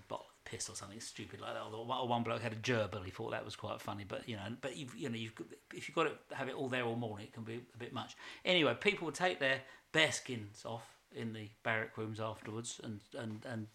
bottle 0.09 0.27
piss 0.51 0.69
or 0.69 0.77
something 0.77 1.01
stupid 1.01 1.41
like 1.41 1.55
that. 1.55 1.63
Or 1.63 1.85
one- 2.07 2.23
bloke 2.23 2.43
had 2.43 2.53
a 2.53 2.57
gerbil. 2.57 3.05
He 3.05 3.11
thought 3.11 3.31
that 3.31 3.45
was 3.45 3.57
quite 3.57 3.81
funny, 3.81 4.05
but 4.07 4.29
you 4.29 4.37
know, 4.37 4.43
but 4.61 4.77
you've, 4.77 4.95
you 4.95 5.09
know, 5.09 5.17
you've 5.17 5.33
if 5.75 5.89
you've 5.89 5.95
got 5.95 6.05
to 6.05 6.35
have 6.35 6.49
it 6.49 6.55
all 6.55 6.69
there 6.69 6.85
all 6.85 6.97
morning, 6.97 7.27
it 7.27 7.33
can 7.33 7.45
be 7.45 7.61
a 7.75 7.79
bit 7.79 7.93
much. 7.93 8.17
Anyway, 8.45 8.77
people 8.81 9.07
would 9.07 9.15
take 9.15 9.39
their 9.39 9.61
bear 9.93 10.13
skins 10.13 10.65
off 10.65 10.85
in 11.15 11.33
the 11.33 11.49
barrack 11.63 11.97
rooms 11.97 12.21
afterwards, 12.21 12.81
and 12.83 13.01
and 13.19 13.45
and 13.47 13.67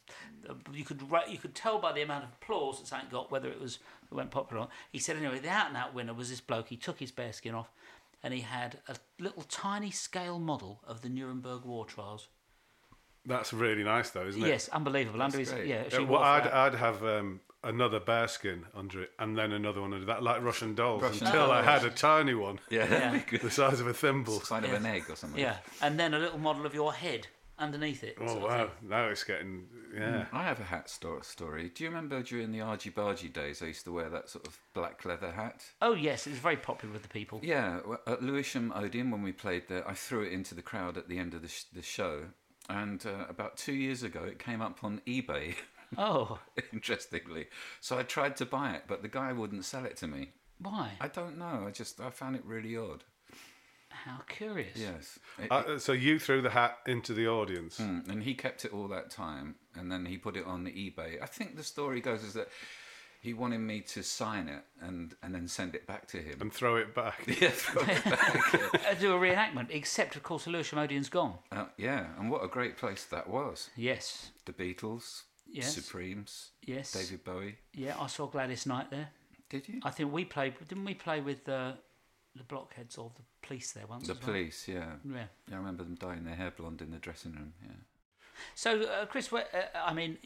uh, 0.50 0.53
you 0.72 0.86
could 0.86 1.01
you 1.27 1.38
could 1.38 1.56
tell 1.56 1.80
by 1.80 1.92
the 1.92 2.01
amount 2.01 2.25
of 2.25 2.30
applause 2.42 2.80
that 2.80 2.88
something 2.88 3.10
got 3.10 3.32
whether 3.32 3.50
it 3.50 3.60
was 3.60 3.80
it 4.12 4.15
went 4.15 4.32
popular. 4.32 4.62
or 4.62 4.65
not. 4.65 4.72
He 4.92 5.00
said 5.00 5.18
anyway, 5.18 5.39
the 5.39 5.50
out 5.50 5.68
and 5.68 5.77
out 5.77 5.94
winner 5.94 6.13
was 6.13 6.30
this 6.30 6.42
bloke. 6.42 6.70
He 6.70 6.77
took 6.77 7.00
his 7.00 7.12
bear 7.12 7.34
skin 7.34 7.56
off, 7.56 7.72
and 8.22 8.34
he 8.34 8.42
had 8.42 8.80
a 8.88 8.96
little 9.20 9.44
tiny 9.44 9.92
scale 9.92 10.39
model 10.39 10.82
of 10.86 11.01
the 11.01 11.10
Nuremberg 11.10 11.65
war 11.65 11.86
trials. 11.86 12.27
That's 13.25 13.53
really 13.53 13.84
nice, 13.84 14.10
though, 14.10 14.25
isn't 14.27 14.44
it? 14.44 14.48
Yes, 14.48 14.70
unbelievable. 14.70 15.22
Under 15.22 15.39
his 15.39 15.51
great. 15.51 15.68
yeah, 15.68 15.84
Uh, 15.98 16.03
well, 16.03 16.22
I'd, 16.22 16.44
that. 16.46 16.53
I'd 16.53 16.75
have 16.75 17.03
um, 17.06 17.39
another 17.63 18.00
bear 18.00 18.27
skin 18.27 18.65
under 18.75 19.03
it, 19.03 19.12
and 19.20 19.38
then 19.38 19.51
another 19.53 19.82
one 19.82 19.94
under 19.94 20.06
that, 20.08 20.24
like 20.24 20.42
Russian 20.44 20.75
dolls, 20.75 21.01
Russian 21.01 21.27
until 21.27 21.51
I 21.51 21.62
had 21.62 21.86
a 21.86 21.89
tiny 21.89 22.34
one, 22.34 22.60
Yeah, 22.70 22.86
that'd 22.86 23.42
the 23.42 23.50
size 23.51 23.80
of 23.80 23.88
a 23.88 23.94
thimble. 23.94 24.39
Sign 24.42 24.63
of 24.65 24.72
Yeah. 24.72 24.75
an 24.77 24.86
egg 24.86 25.03
or 25.10 25.15
something. 25.15 25.39
Yeah, 25.39 25.58
and 25.82 26.00
then 26.00 26.13
a 26.13 26.20
little 26.20 26.39
model 26.39 26.65
of 26.65 26.74
your 26.74 26.94
head 26.94 27.27
underneath 27.60 28.03
it. 28.03 28.18
Oh 28.20 28.39
wow! 28.39 28.68
thing. 28.80 28.89
Now 28.89 29.06
it's 29.08 29.24
getting 29.24 29.68
yeah. 29.96 30.25
I 30.34 30.44
have 30.44 30.60
a 30.60 30.63
hat 30.63 30.89
story. 30.89 31.72
Do 31.74 31.84
you 31.84 31.89
remember 31.89 32.22
during 32.24 32.51
the 32.51 32.62
Argy 32.62 32.89
Bargy 32.89 33.32
days, 33.32 33.62
I 33.62 33.68
used 33.68 33.86
to 33.86 33.94
wear 33.94 34.10
that 34.10 34.27
sort 34.27 34.48
of 34.48 34.60
black 34.74 35.06
leather 35.06 35.32
hat? 35.32 35.63
Oh 35.82 35.94
yes, 35.94 36.27
it 36.27 36.32
was 36.32 36.39
very 36.39 36.58
popular 36.58 36.92
with 36.92 37.03
the 37.03 37.10
people. 37.10 37.39
Yeah, 37.44 37.80
at 38.08 38.22
Lewisham 38.24 38.74
Odeon, 38.75 39.12
when 39.12 39.22
we 39.22 39.32
played 39.32 39.70
there, 39.70 39.88
I 39.88 39.94
threw 39.94 40.24
it 40.24 40.34
into 40.34 40.56
the 40.56 40.63
crowd 40.63 40.98
at 40.98 41.08
the 41.08 41.20
end 41.20 41.34
of 41.36 41.44
the, 41.44 41.48
sh- 41.48 41.65
the 41.72 41.84
show. 41.84 42.24
And 42.70 43.05
uh, 43.05 43.25
about 43.29 43.58
two 43.58 43.74
years 43.74 44.03
ago, 44.03 44.24
it 44.24 44.39
came 44.39 44.62
up 44.62 44.84
on 44.84 45.01
eBay, 45.05 45.55
Oh, 45.98 46.39
interestingly. 46.72 47.48
So 47.82 48.00
I 48.00 48.03
tried 48.03 48.36
to 48.38 48.46
buy 48.46 48.72
it, 48.74 48.84
but 48.88 49.01
the 49.01 49.08
guy 49.10 49.32
wouldn't 49.34 49.65
sell 49.65 49.86
it 49.86 49.98
to 49.98 50.08
me. 50.08 50.32
why? 50.60 50.93
I 51.01 51.08
don't 51.08 51.38
know. 51.38 51.65
I 51.67 51.72
just 51.72 52.00
I 52.01 52.10
found 52.10 52.36
it 52.36 52.43
really 52.46 52.75
odd. 52.77 53.03
How 53.89 54.22
curious. 54.27 54.75
Yes. 54.77 55.20
It- 55.38 55.51
Uh, 55.51 55.77
so 55.77 55.91
you 55.91 56.17
threw 56.20 56.41
the 56.41 56.50
hat 56.50 56.77
into 56.88 57.13
the 57.13 57.27
audience. 57.27 57.79
Mm, 57.79 58.10
and 58.10 58.24
he 58.24 58.34
kept 58.34 58.65
it 58.65 58.74
all 58.74 58.88
that 58.88 59.12
time, 59.12 59.55
and 59.75 59.91
then 59.91 60.05
he 60.05 60.17
put 60.17 60.36
it 60.36 60.46
on 60.46 60.65
eBay. 60.65 61.22
I 61.22 61.25
think 61.27 61.55
the 61.58 61.63
story 61.63 62.01
goes 62.01 62.24
is 62.24 62.34
that 62.34 62.48
he 63.24 63.34
wanted 63.34 63.60
me 63.60 63.80
to 63.80 64.03
sign 64.03 64.50
it 64.50 64.63
and 64.82 65.15
and 65.24 65.34
then 65.34 65.48
send 65.48 65.75
it 65.75 65.88
back 65.88 66.08
to 66.10 66.18
him. 66.18 66.42
And 66.42 66.51
throw 66.53 66.75
it 66.75 66.94
back. 66.94 67.24
yeah, 67.42 67.51
throw 67.51 67.82
it 67.84 68.03
back. 68.03 68.84
Uh, 68.89 68.94
do 68.96 69.13
a 69.15 69.18
reenactment, 69.18 69.68
except 69.70 70.15
of 70.18 70.24
course 70.24 70.46
Lewisham 70.46 70.77
Odeon's 70.77 71.08
gone. 71.10 71.36
Uh, 71.51 71.65
yeah, 71.77 72.08
and 72.20 72.30
what 72.30 72.44
a 72.44 72.48
great 72.50 72.75
place 72.77 73.06
that 73.06 73.30
was. 73.30 73.70
Yes, 73.77 74.32
The 74.46 74.51
Beatles, 74.51 75.24
Yes. 75.50 75.74
Supremes, 75.75 76.50
yes. 76.63 76.92
David 76.92 77.24
Bowie. 77.24 77.56
Yeah, 77.74 77.96
I 78.00 78.08
saw 78.08 78.27
Gladys 78.27 78.65
Knight 78.65 78.89
there. 78.92 79.10
Did 79.50 79.70
you? 79.70 79.80
I 79.84 79.89
think 79.92 80.12
we 80.12 80.25
played. 80.25 80.56
Didn't 80.68 80.84
we 80.86 80.94
play 80.96 81.22
with 81.22 81.46
the 81.46 81.77
the 82.36 82.44
blockheads 82.44 82.98
or 82.98 83.12
the 83.15 83.22
police 83.48 83.72
there 83.72 83.88
once? 83.88 84.08
the 84.08 84.13
as 84.13 84.18
well? 84.20 84.27
police, 84.27 84.68
yeah. 84.68 84.94
Yeah. 85.10 85.25
Yeah, 85.48 85.56
I 85.56 85.58
remember 85.60 85.84
them 85.84 85.96
dyeing 85.96 86.25
their 86.25 86.36
hair 86.36 86.51
blonde 86.51 86.82
in 86.82 86.92
the 86.92 86.98
dressing 86.98 87.32
room. 87.34 87.53
Yeah. 87.63 87.75
So, 88.56 88.82
uh, 88.82 89.06
Chris, 89.06 89.32
where, 89.32 89.46
uh, 89.53 89.77
I 89.86 89.94
mean, 89.94 90.18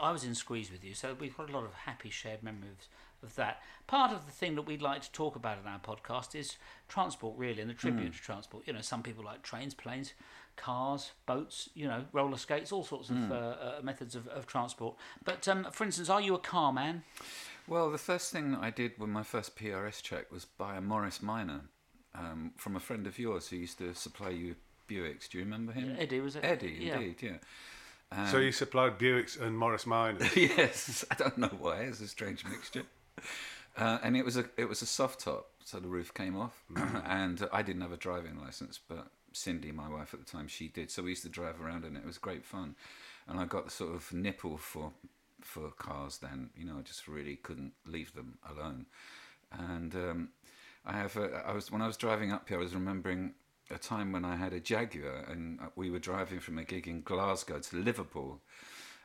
I 0.00 0.10
was 0.12 0.24
in 0.24 0.34
Squeeze 0.34 0.70
with 0.70 0.84
you, 0.84 0.94
so 0.94 1.16
we've 1.18 1.36
got 1.36 1.50
a 1.50 1.52
lot 1.52 1.64
of 1.64 1.74
happy 1.74 2.10
shared 2.10 2.42
memories 2.42 2.88
of 3.22 3.34
that. 3.36 3.62
Part 3.86 4.12
of 4.12 4.26
the 4.26 4.32
thing 4.32 4.54
that 4.56 4.62
we'd 4.62 4.82
like 4.82 5.02
to 5.02 5.12
talk 5.12 5.34
about 5.36 5.58
in 5.58 5.66
our 5.68 5.78
podcast 5.80 6.34
is 6.34 6.56
transport, 6.88 7.36
really, 7.36 7.60
and 7.60 7.70
the 7.70 7.74
tribute 7.74 8.12
to 8.12 8.20
transport. 8.20 8.64
You 8.66 8.72
know, 8.72 8.80
some 8.80 9.02
people 9.02 9.24
like 9.24 9.42
trains, 9.42 9.74
planes, 9.74 10.12
cars, 10.56 11.12
boats, 11.26 11.68
you 11.74 11.86
know, 11.88 12.04
roller 12.12 12.36
skates, 12.36 12.70
all 12.72 12.84
sorts 12.84 13.10
of 13.10 13.32
uh, 13.32 13.34
uh, 13.34 13.80
methods 13.82 14.14
of, 14.14 14.28
of 14.28 14.46
transport. 14.46 14.96
But, 15.24 15.48
um, 15.48 15.66
for 15.72 15.84
instance, 15.84 16.08
are 16.08 16.20
you 16.20 16.34
a 16.34 16.38
car 16.38 16.72
man? 16.72 17.02
Well, 17.66 17.90
the 17.90 17.98
first 17.98 18.32
thing 18.32 18.54
I 18.54 18.70
did 18.70 18.92
when 18.98 19.10
my 19.10 19.22
first 19.22 19.56
PRS 19.56 20.02
check 20.02 20.30
was 20.32 20.44
buy 20.44 20.76
a 20.76 20.80
Morris 20.80 21.22
Minor 21.22 21.62
um, 22.14 22.52
from 22.56 22.76
a 22.76 22.80
friend 22.80 23.06
of 23.06 23.18
yours 23.18 23.48
who 23.48 23.56
used 23.56 23.78
to 23.78 23.94
supply 23.94 24.30
you 24.30 24.54
Buicks. 24.88 25.28
Do 25.28 25.38
you 25.38 25.44
remember 25.44 25.72
him? 25.72 25.96
Eddie, 25.98 26.20
was 26.20 26.36
it? 26.36 26.44
Eddie, 26.44 26.78
Yeah. 26.80 26.94
indeed, 26.98 27.16
yeah. 27.20 27.36
Um, 28.10 28.26
So 28.28 28.38
you 28.38 28.52
supplied 28.52 28.98
Buicks 28.98 29.40
and 29.40 29.56
Morris 29.56 29.86
Minors. 29.86 30.34
yes, 30.36 31.04
I 31.10 31.14
don't 31.14 31.38
know 31.38 31.50
why. 31.58 31.80
It's 31.82 32.00
a 32.00 32.08
strange 32.08 32.44
mixture. 32.44 32.84
Uh, 33.76 33.98
and 34.02 34.16
it 34.16 34.24
was 34.24 34.36
a 34.36 34.44
it 34.56 34.68
was 34.68 34.82
a 34.82 34.86
soft 34.86 35.20
top, 35.20 35.50
so 35.64 35.78
the 35.78 35.86
roof 35.86 36.12
came 36.12 36.36
off, 36.36 36.64
and 37.06 37.48
I 37.52 37.62
didn't 37.62 37.82
have 37.82 37.92
a 37.92 37.96
driving 37.96 38.36
license, 38.40 38.80
but 38.88 39.06
Cindy, 39.32 39.70
my 39.70 39.88
wife 39.88 40.12
at 40.12 40.18
the 40.18 40.26
time, 40.26 40.48
she 40.48 40.66
did. 40.66 40.90
So 40.90 41.04
we 41.04 41.10
used 41.10 41.22
to 41.22 41.28
drive 41.28 41.60
around, 41.60 41.84
and 41.84 41.96
it 41.96 42.04
was 42.04 42.18
great 42.18 42.44
fun. 42.44 42.74
And 43.28 43.38
I 43.38 43.44
got 43.44 43.66
the 43.66 43.70
sort 43.70 43.94
of 43.94 44.12
nipple 44.12 44.56
for 44.58 44.92
for 45.42 45.70
cars. 45.70 46.18
Then 46.18 46.50
you 46.56 46.64
know, 46.64 46.78
I 46.78 46.82
just 46.82 47.06
really 47.06 47.36
couldn't 47.36 47.72
leave 47.86 48.12
them 48.14 48.38
alone. 48.50 48.86
And 49.52 49.94
um, 49.94 50.28
I 50.84 50.94
have 50.94 51.16
a, 51.16 51.44
I 51.46 51.52
was 51.52 51.70
when 51.70 51.80
I 51.82 51.86
was 51.86 51.96
driving 51.96 52.32
up 52.32 52.48
here, 52.48 52.58
I 52.58 52.62
was 52.62 52.74
remembering 52.74 53.34
a 53.70 53.78
time 53.78 54.12
when 54.12 54.24
I 54.24 54.36
had 54.36 54.52
a 54.52 54.60
Jaguar, 54.60 55.24
and 55.28 55.58
we 55.76 55.90
were 55.90 55.98
driving 55.98 56.40
from 56.40 56.58
a 56.58 56.64
gig 56.64 56.86
in 56.88 57.02
Glasgow 57.02 57.58
to 57.60 57.76
Liverpool 57.76 58.40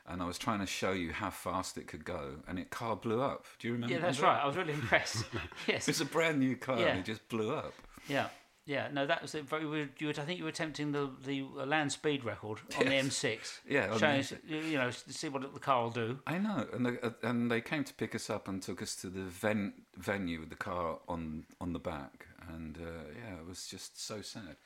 and 0.06 0.22
I 0.22 0.26
was 0.26 0.38
trying 0.38 0.60
to 0.60 0.66
show 0.66 0.92
you 0.92 1.12
how 1.12 1.30
fast 1.30 1.78
it 1.78 1.86
could 1.86 2.04
go, 2.04 2.32
and 2.46 2.58
it 2.58 2.70
car 2.70 2.94
blew 2.94 3.22
up. 3.22 3.46
Do 3.58 3.68
you 3.68 3.74
remember? 3.74 3.94
Yeah, 3.94 4.00
that's 4.02 4.18
that? 4.18 4.26
right. 4.26 4.42
I 4.42 4.46
was 4.46 4.56
really 4.56 4.74
impressed. 4.74 5.24
yes. 5.66 5.88
It 5.88 5.92
was 5.92 6.00
a 6.02 6.04
brand 6.04 6.40
new 6.40 6.56
car, 6.56 6.78
Yeah. 6.78 6.88
and 6.88 7.00
it 7.00 7.06
just 7.06 7.26
blew 7.28 7.54
up. 7.54 7.72
Yeah, 8.06 8.26
yeah. 8.66 8.88
No, 8.92 9.06
that 9.06 9.22
was 9.22 9.34
it. 9.34 9.48
Very, 9.48 9.62
you 9.62 9.68
were, 9.70 9.88
I 10.10 10.12
think 10.24 10.38
you 10.38 10.44
were 10.44 10.50
attempting 10.50 10.92
the 10.92 11.10
the 11.24 11.42
land 11.64 11.90
speed 11.92 12.22
record 12.22 12.58
on 12.78 12.84
the 12.84 12.92
M6. 12.92 13.60
Yeah, 13.66 13.96
showing 13.96 14.20
us, 14.20 14.34
you 14.46 14.76
know 14.76 14.90
to 14.90 15.12
see 15.12 15.30
what 15.30 15.54
the 15.54 15.60
car 15.60 15.84
will 15.84 15.90
do. 15.90 16.18
I 16.26 16.36
know, 16.36 16.66
and 16.74 16.84
they, 16.84 16.98
uh, 17.02 17.10
and 17.22 17.50
they 17.50 17.62
came 17.62 17.84
to 17.84 17.94
pick 17.94 18.14
us 18.14 18.28
up 18.28 18.46
and 18.46 18.60
took 18.62 18.82
us 18.82 18.94
to 18.96 19.06
the 19.06 19.22
ven- 19.22 19.72
venue 19.96 20.40
with 20.40 20.50
the 20.50 20.56
car 20.56 20.98
on 21.08 21.46
on 21.62 21.72
the 21.72 21.78
back, 21.78 22.26
and 22.52 22.76
uh, 22.78 23.12
yeah, 23.14 23.40
it 23.40 23.46
was 23.46 23.66
just 23.66 24.00
so 24.00 24.22
sad. 24.22 24.56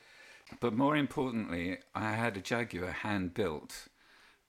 But 0.61 0.73
more 0.73 0.97
importantly, 0.97 1.79
I 1.95 2.13
had 2.13 2.37
a 2.37 2.41
Jaguar 2.41 2.91
hand 2.91 3.35
built, 3.35 3.89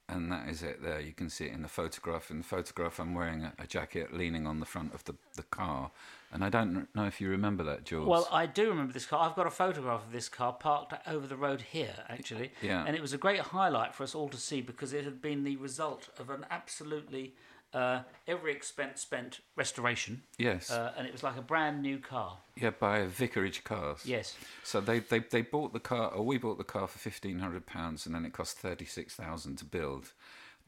and 0.08 0.32
that 0.32 0.48
is 0.48 0.64
it. 0.64 0.82
There, 0.82 1.00
you 1.00 1.12
can 1.12 1.30
see 1.30 1.46
it 1.46 1.54
in 1.54 1.62
the 1.62 1.68
photograph. 1.68 2.32
In 2.32 2.38
the 2.38 2.44
photograph, 2.44 3.00
I'm 3.00 3.14
wearing 3.14 3.44
a, 3.44 3.54
a 3.60 3.68
jacket, 3.68 4.14
leaning 4.14 4.48
on 4.48 4.60
the 4.60 4.66
front 4.66 4.94
of 4.94 5.04
the 5.04 5.16
the 5.36 5.44
car, 5.44 5.92
and 6.32 6.44
I 6.44 6.50
don't 6.50 6.88
know 6.96 7.06
if 7.06 7.20
you 7.20 7.30
remember 7.30 7.64
that, 7.64 7.86
George. 7.86 8.08
Well, 8.08 8.28
I 8.32 8.46
do 8.46 8.70
remember 8.70 8.94
this 8.94 9.06
car. 9.06 9.28
I've 9.28 9.36
got 9.36 9.48
a 9.48 9.52
photograph 9.52 10.06
of 10.06 10.12
this 10.12 10.30
car 10.30 10.54
parked 10.54 10.94
over 11.08 11.26
the 11.26 11.36
road 11.36 11.62
here, 11.62 11.96
actually. 12.08 12.52
Yeah. 12.62 12.86
And 12.86 12.96
it 12.96 13.02
was 13.02 13.14
a 13.14 13.18
great 13.18 13.40
highlight 13.40 13.96
for 13.96 14.04
us 14.04 14.14
all 14.14 14.30
to 14.30 14.38
see 14.38 14.62
because 14.62 14.94
it 14.94 15.06
had 15.06 15.22
been 15.22 15.44
the 15.44 15.58
result 15.58 16.10
of 16.20 16.30
an 16.30 16.46
absolutely 16.52 17.34
uh, 17.74 18.02
every 18.28 18.52
expense 18.52 19.02
spent 19.02 19.40
restoration. 19.56 20.24
yes, 20.38 20.72
Uh, 20.72 20.94
and 20.98 21.06
it 21.08 21.12
was 21.14 21.24
like 21.24 21.38
a 21.38 21.42
brand 21.42 21.82
new 21.82 22.00
car. 22.00 22.38
yeah, 22.56 22.72
by 22.72 23.06
Vicarage 23.06 23.64
Cars. 23.64 24.06
Yes. 24.06 24.36
So 24.64 24.82
they, 24.82 25.00
they, 25.00 25.20
they 25.20 25.42
bought 25.44 25.74
the 25.74 25.80
car, 25.80 26.10
or 26.12 26.26
we 26.26 26.38
bought 26.38 26.58
the 26.58 26.64
car 26.64 26.88
for 26.88 26.98
fifteen 27.00 27.40
hundred 27.40 27.66
pounds, 27.66 28.06
and 28.06 28.16
then 28.16 28.26
it 28.26 28.34
cost 28.34 28.58
thirty 28.58 28.86
six 28.86 29.16
thousand 29.16 29.58
to 29.58 29.66
build. 29.66 30.14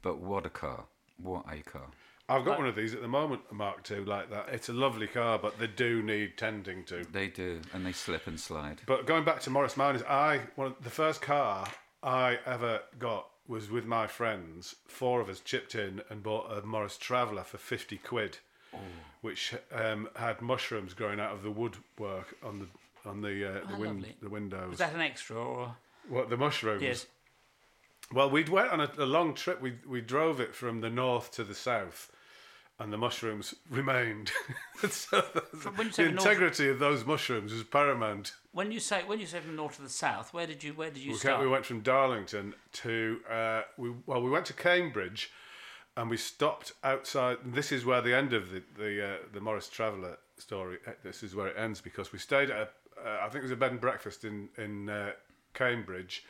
But 0.01 0.19
what 0.19 0.45
a 0.45 0.49
car! 0.49 0.85
What 1.17 1.45
a 1.51 1.61
car! 1.61 1.87
I've 2.29 2.45
got 2.45 2.57
one 2.59 2.67
of 2.67 2.75
these 2.75 2.93
at 2.93 3.01
the 3.01 3.09
moment, 3.09 3.41
a 3.51 3.53
Mark 3.53 3.89
II, 3.91 4.05
like 4.05 4.29
that. 4.29 4.47
It's 4.53 4.69
a 4.69 4.73
lovely 4.73 5.07
car, 5.07 5.37
but 5.37 5.59
they 5.59 5.67
do 5.67 6.01
need 6.01 6.37
tending 6.37 6.85
to. 6.85 7.03
They 7.11 7.27
do, 7.27 7.59
and 7.73 7.85
they 7.85 7.91
slip 7.91 8.25
and 8.27 8.39
slide. 8.39 8.81
But 8.85 9.05
going 9.05 9.25
back 9.25 9.41
to 9.41 9.49
Morris 9.49 9.75
Minors, 9.75 10.01
I 10.03 10.41
one 10.55 10.67
of 10.67 10.75
the 10.81 10.89
first 10.89 11.21
car 11.21 11.67
I 12.01 12.39
ever 12.45 12.81
got 12.99 13.27
was 13.47 13.69
with 13.69 13.85
my 13.85 14.07
friends. 14.07 14.75
Four 14.87 15.21
of 15.21 15.29
us 15.29 15.39
chipped 15.39 15.75
in 15.75 16.01
and 16.09 16.23
bought 16.23 16.51
a 16.55 16.61
Morris 16.65 16.97
Traveller 16.97 17.43
for 17.43 17.57
fifty 17.57 17.97
quid, 17.97 18.37
which 19.21 19.53
um, 19.73 20.09
had 20.15 20.41
mushrooms 20.41 20.93
growing 20.93 21.19
out 21.19 21.33
of 21.33 21.43
the 21.43 21.51
woodwork 21.51 22.35
on 22.43 22.59
the 22.59 22.67
on 23.09 23.21
the 23.21 23.45
uh, 23.49 23.67
the, 23.67 23.75
Oh, 23.75 23.79
win- 23.79 24.05
the 24.21 24.29
windows. 24.29 24.69
Was 24.69 24.79
that 24.79 24.93
an 24.93 25.01
extra 25.01 25.35
or? 25.37 25.75
what 26.09 26.29
the 26.29 26.37
mushrooms? 26.37 26.81
Yes. 26.83 27.05
Well, 28.13 28.29
we'd 28.29 28.49
went 28.49 28.69
on 28.71 28.81
a, 28.81 28.91
a 28.97 29.05
long 29.05 29.33
trip. 29.33 29.61
We 29.61 29.73
we 29.87 30.01
drove 30.01 30.39
it 30.39 30.53
from 30.55 30.81
the 30.81 30.89
north 30.89 31.31
to 31.33 31.43
the 31.43 31.55
south, 31.55 32.11
and 32.81 32.91
the 32.91 32.97
mushrooms 32.97 33.53
remained. 33.69 34.31
so 34.89 35.21
the 35.33 35.43
the 35.53 35.71
north- 35.71 35.99
integrity 35.99 36.67
of 36.69 36.79
those 36.79 37.05
mushrooms 37.05 37.53
was 37.53 37.63
paramount. 37.63 38.33
When 38.51 38.71
you 38.71 38.79
say 38.79 39.03
when 39.05 39.19
you 39.19 39.25
say 39.27 39.39
from 39.39 39.55
north 39.55 39.75
to 39.75 39.81
the 39.83 39.89
south, 39.89 40.33
where 40.33 40.47
did 40.47 40.63
you 40.63 40.73
where 40.73 40.89
did 40.89 41.03
you 41.03 41.11
We, 41.11 41.17
start? 41.17 41.41
we 41.41 41.47
went 41.47 41.65
from 41.65 41.81
Darlington 41.81 42.53
to 42.73 43.19
uh, 43.29 43.61
we 43.77 43.91
well 44.05 44.21
we 44.21 44.29
went 44.29 44.45
to 44.47 44.53
Cambridge, 44.53 45.31
and 45.95 46.09
we 46.09 46.17
stopped 46.17 46.73
outside. 46.83 47.37
This 47.45 47.71
is 47.71 47.85
where 47.85 48.01
the 48.01 48.15
end 48.15 48.33
of 48.33 48.51
the 48.51 48.63
the 48.77 49.05
uh, 49.05 49.17
the 49.33 49.41
Morris 49.41 49.69
Traveller 49.69 50.17
story. 50.37 50.77
uh, 50.87 50.91
This 51.03 51.21
is 51.23 51.35
where 51.35 51.47
it 51.47 51.55
ends 51.57 51.81
because 51.81 52.11
we 52.11 52.19
stayed 52.19 52.49
at 52.49 52.57
a, 52.57 53.07
uh, 53.07 53.17
I 53.25 53.29
think 53.29 53.37
it 53.43 53.43
was 53.43 53.51
a 53.51 53.55
bed 53.55 53.71
and 53.71 53.81
breakfast 53.81 54.23
in 54.25 54.49
in 54.57 54.89
uh, 54.89 55.11
Cambridge, 55.53 56.23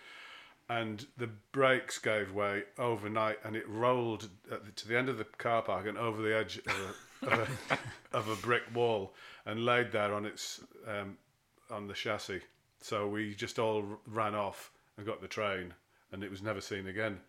and 0.71 1.05
the 1.17 1.27
brakes 1.51 1.99
gave 1.99 2.31
way 2.31 2.63
overnight, 2.79 3.39
and 3.43 3.57
it 3.57 3.67
rolled 3.67 4.29
at 4.49 4.63
the, 4.63 4.71
to 4.71 4.87
the 4.87 4.97
end 4.97 5.09
of 5.09 5.17
the 5.17 5.25
car 5.25 5.61
park 5.61 5.85
and 5.85 5.97
over 5.97 6.21
the 6.21 6.33
edge 6.33 6.61
of 6.65 6.97
a, 7.21 7.27
of 7.27 7.59
a, 7.71 7.77
of 8.17 8.29
a 8.29 8.35
brick 8.37 8.63
wall, 8.73 9.13
and 9.45 9.65
laid 9.65 9.91
there 9.91 10.13
on 10.13 10.25
its 10.25 10.61
um, 10.87 11.17
on 11.69 11.87
the 11.87 11.93
chassis. 11.93 12.41
So 12.79 13.09
we 13.09 13.35
just 13.35 13.59
all 13.59 13.83
ran 14.07 14.33
off 14.33 14.71
and 14.95 15.05
got 15.05 15.21
the 15.21 15.27
train, 15.27 15.73
and 16.13 16.23
it 16.23 16.31
was 16.31 16.41
never 16.41 16.61
seen 16.61 16.87
again. 16.87 17.19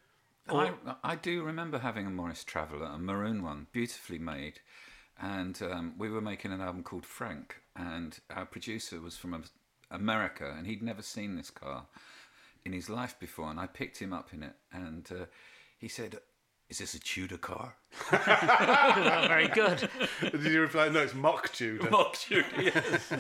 I, 0.49 0.73
I 1.03 1.17
do 1.17 1.43
remember 1.43 1.81
having 1.81 2.07
a 2.07 2.11
Morris 2.11 2.45
Traveller, 2.45 2.87
a 2.87 2.99
maroon 2.99 3.43
one, 3.43 3.67
beautifully 3.73 4.19
made. 4.19 4.61
And 5.21 5.61
um, 5.63 5.95
we 5.99 6.11
were 6.11 6.21
making 6.21 6.53
an 6.53 6.61
album 6.61 6.83
called 6.85 7.07
Frank, 7.07 7.61
and 7.77 8.19
our 8.31 8.47
producer 8.47 9.01
was 9.01 9.17
from 9.17 9.45
America, 9.91 10.55
and 10.57 10.67
he'd 10.67 10.83
never 10.83 11.03
seen 11.03 11.37
this 11.37 11.51
car 11.51 11.87
in 12.65 12.73
his 12.73 12.89
life 12.89 13.17
before. 13.19 13.51
And 13.51 13.61
I 13.61 13.67
picked 13.67 13.99
him 13.99 14.13
up 14.13 14.33
in 14.33 14.43
it, 14.43 14.55
and 14.73 15.09
uh, 15.11 15.25
he 15.79 15.89
said, 15.89 16.19
Is 16.69 16.79
this 16.79 16.95
a 16.95 17.01
Tudor 17.01 17.39
car? 17.39 17.75
Oh, 18.13 19.25
very 19.29 19.49
good. 19.49 19.89
Did 20.21 20.45
you 20.45 20.61
reply? 20.61 20.89
No, 20.89 21.01
it's 21.01 21.15
mock 21.15 21.53
Tudor. 21.53 21.91
Mock 21.91 22.17
Tudor, 22.17 22.63
yes. 22.63 23.13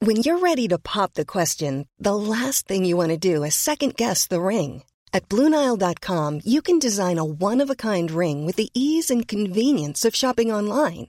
When 0.00 0.16
you're 0.16 0.38
ready 0.38 0.68
to 0.68 0.78
pop 0.78 1.14
the 1.14 1.26
question, 1.26 1.86
the 1.98 2.14
last 2.14 2.66
thing 2.66 2.84
you 2.84 2.96
want 2.96 3.10
to 3.10 3.18
do 3.18 3.42
is 3.44 3.54
second 3.54 3.96
guess 3.96 4.26
the 4.26 4.40
ring. 4.40 4.84
At 5.12 5.28
Bluenile.com, 5.28 6.40
you 6.44 6.62
can 6.62 6.78
design 6.78 7.18
a 7.18 7.24
one 7.24 7.60
of 7.60 7.68
a 7.68 7.74
kind 7.74 8.10
ring 8.10 8.46
with 8.46 8.56
the 8.56 8.70
ease 8.74 9.10
and 9.10 9.26
convenience 9.26 10.04
of 10.04 10.14
shopping 10.14 10.52
online. 10.52 11.08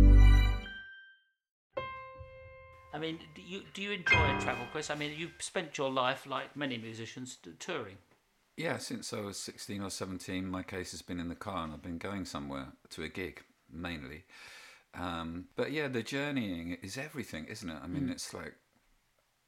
Mean, 3.01 3.19
do 3.35 3.41
you 3.41 3.61
do 3.73 3.81
you 3.81 3.91
enjoy 3.91 4.39
travel, 4.39 4.65
Chris? 4.71 4.89
I 4.89 4.95
mean, 4.95 5.13
you've 5.17 5.33
spent 5.39 5.77
your 5.77 5.89
life, 5.89 6.25
like 6.25 6.55
many 6.55 6.77
musicians, 6.77 7.37
touring. 7.59 7.97
Yeah, 8.57 8.77
since 8.77 9.11
I 9.13 9.21
was 9.21 9.37
16 9.37 9.81
or 9.81 9.89
17, 9.89 10.45
my 10.45 10.61
case 10.61 10.91
has 10.91 11.01
been 11.01 11.19
in 11.19 11.29
the 11.29 11.35
car 11.35 11.63
and 11.63 11.73
I've 11.73 11.81
been 11.81 11.97
going 11.97 12.25
somewhere 12.25 12.67
to 12.91 13.03
a 13.03 13.07
gig, 13.07 13.41
mainly. 13.71 14.23
Um, 14.93 15.45
but 15.55 15.71
yeah, 15.71 15.87
the 15.87 16.03
journeying 16.03 16.77
is 16.81 16.97
everything, 16.97 17.45
isn't 17.45 17.69
it? 17.69 17.77
I 17.81 17.87
mean, 17.87 18.09
it's 18.09 18.33
like 18.33 18.55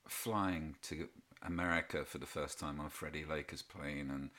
flying 0.07 0.75
to 0.83 1.10
America 1.43 2.05
for 2.05 2.17
the 2.17 2.25
first 2.25 2.60
time 2.60 2.79
on 2.79 2.88
a 2.88 2.89
Freddie 2.89 3.25
Lakers 3.25 3.62
plane 3.62 4.10
and, 4.10 4.29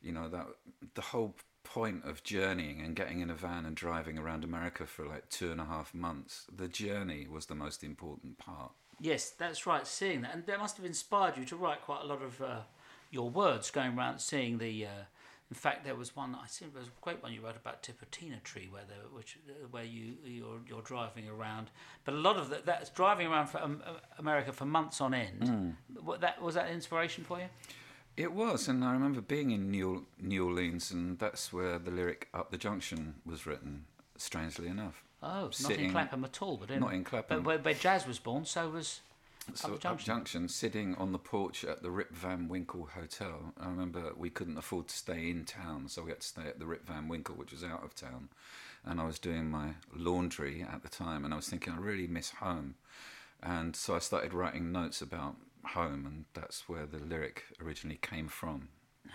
you 0.00 0.12
know, 0.12 0.28
that 0.28 0.46
the 0.94 1.02
whole 1.02 1.34
point 1.64 2.04
of 2.04 2.22
journeying 2.22 2.80
and 2.80 2.96
getting 2.96 3.20
in 3.20 3.30
a 3.30 3.34
van 3.34 3.64
and 3.66 3.76
driving 3.76 4.18
around 4.18 4.44
America 4.44 4.86
for 4.86 5.06
like 5.06 5.28
two 5.28 5.52
and 5.52 5.60
a 5.60 5.64
half 5.64 5.94
months, 5.94 6.46
the 6.54 6.68
journey 6.68 7.26
was 7.28 7.46
the 7.46 7.54
most 7.54 7.84
important 7.84 8.38
part. 8.38 8.72
Yes, 9.00 9.30
that's 9.30 9.66
right. 9.66 9.86
Seeing 9.86 10.22
that, 10.22 10.34
and 10.34 10.46
that 10.46 10.58
must 10.58 10.76
have 10.76 10.86
inspired 10.86 11.36
you 11.36 11.44
to 11.46 11.56
write 11.56 11.82
quite 11.82 12.02
a 12.02 12.06
lot 12.06 12.22
of 12.22 12.40
uh, 12.42 12.60
your 13.10 13.30
words 13.30 13.70
going 13.70 13.96
around 13.96 14.18
seeing 14.18 14.58
the. 14.58 14.86
Uh, 14.86 15.04
in 15.50 15.54
fact, 15.54 15.82
there 15.84 15.94
was 15.94 16.14
one 16.14 16.34
I 16.34 16.46
think 16.46 16.74
there 16.74 16.80
was 16.80 16.88
a 16.88 17.00
great 17.00 17.22
one 17.22 17.32
you 17.32 17.40
wrote 17.40 17.56
about 17.56 17.82
Tipotina 17.82 18.42
Tree, 18.42 18.68
where 18.70 18.82
there, 18.86 18.98
which 19.12 19.38
uh, 19.48 19.66
where 19.70 19.84
you 19.84 20.14
you're, 20.24 20.60
you're 20.68 20.82
driving 20.82 21.28
around. 21.28 21.70
But 22.04 22.14
a 22.14 22.18
lot 22.18 22.36
of 22.36 22.50
that 22.50 22.66
that's 22.66 22.90
driving 22.90 23.28
around 23.28 23.46
for 23.46 23.62
um, 23.62 23.82
uh, 23.86 23.92
America 24.18 24.52
for 24.52 24.66
months 24.66 25.00
on 25.00 25.14
end. 25.14 25.76
What 26.02 26.20
that 26.20 26.42
was 26.42 26.54
that 26.56 26.68
inspiration 26.70 27.24
for 27.24 27.38
you? 27.38 27.46
It 28.18 28.32
was, 28.32 28.66
and 28.66 28.84
I 28.84 28.92
remember 28.92 29.20
being 29.20 29.52
in 29.52 29.70
New, 29.70 30.04
New 30.20 30.44
Orleans, 30.44 30.90
and 30.90 31.20
that's 31.20 31.52
where 31.52 31.78
the 31.78 31.92
lyric 31.92 32.26
"Up 32.34 32.50
the 32.50 32.58
Junction" 32.58 33.14
was 33.24 33.46
written. 33.46 33.84
Strangely 34.16 34.66
enough, 34.66 35.04
Oh, 35.22 35.28
not 35.28 35.44
in 35.46 35.52
Sitting- 35.52 35.90
Clapham 35.92 36.24
at 36.24 36.42
all, 36.42 36.56
but 36.56 36.68
in, 36.72 36.80
not 36.80 36.92
in 36.94 37.04
Clapham. 37.04 37.38
But 37.38 37.44
where, 37.46 37.58
where 37.58 37.74
jazz 37.74 38.08
was 38.08 38.18
born, 38.18 38.44
so 38.44 38.70
was 38.70 39.00
so 39.54 39.68
Up 39.68 39.70
the 39.70 39.74
Up 39.76 39.80
Junction. 39.98 40.06
Junction, 40.06 40.48
sitting 40.48 40.94
on 40.96 41.12
the 41.12 41.18
porch 41.20 41.64
at 41.64 41.82
the 41.84 41.92
Rip 41.92 42.10
Van 42.12 42.48
Winkle 42.48 42.86
Hotel. 42.92 43.54
I 43.60 43.66
remember 43.68 44.12
we 44.16 44.30
couldn't 44.30 44.58
afford 44.58 44.88
to 44.88 44.96
stay 44.96 45.30
in 45.30 45.44
town, 45.44 45.88
so 45.88 46.02
we 46.02 46.10
had 46.10 46.20
to 46.22 46.26
stay 46.26 46.42
at 46.48 46.58
the 46.58 46.66
Rip 46.66 46.84
Van 46.88 47.06
Winkle, 47.06 47.36
which 47.36 47.52
was 47.52 47.62
out 47.62 47.84
of 47.84 47.94
town. 47.94 48.30
And 48.84 49.00
I 49.00 49.04
was 49.06 49.20
doing 49.20 49.48
my 49.48 49.74
laundry 49.94 50.62
at 50.68 50.82
the 50.82 50.88
time, 50.88 51.24
and 51.24 51.32
I 51.32 51.36
was 51.36 51.48
thinking 51.48 51.72
I 51.72 51.76
really 51.78 52.08
miss 52.08 52.30
home. 52.30 52.74
And 53.40 53.76
so 53.76 53.94
I 53.94 54.00
started 54.00 54.34
writing 54.34 54.72
notes 54.72 55.00
about 55.00 55.36
home, 55.68 56.06
and 56.06 56.24
that's 56.34 56.68
where 56.68 56.86
the 56.86 56.98
lyric 56.98 57.44
originally 57.62 57.98
came 58.00 58.28
from. 58.28 58.68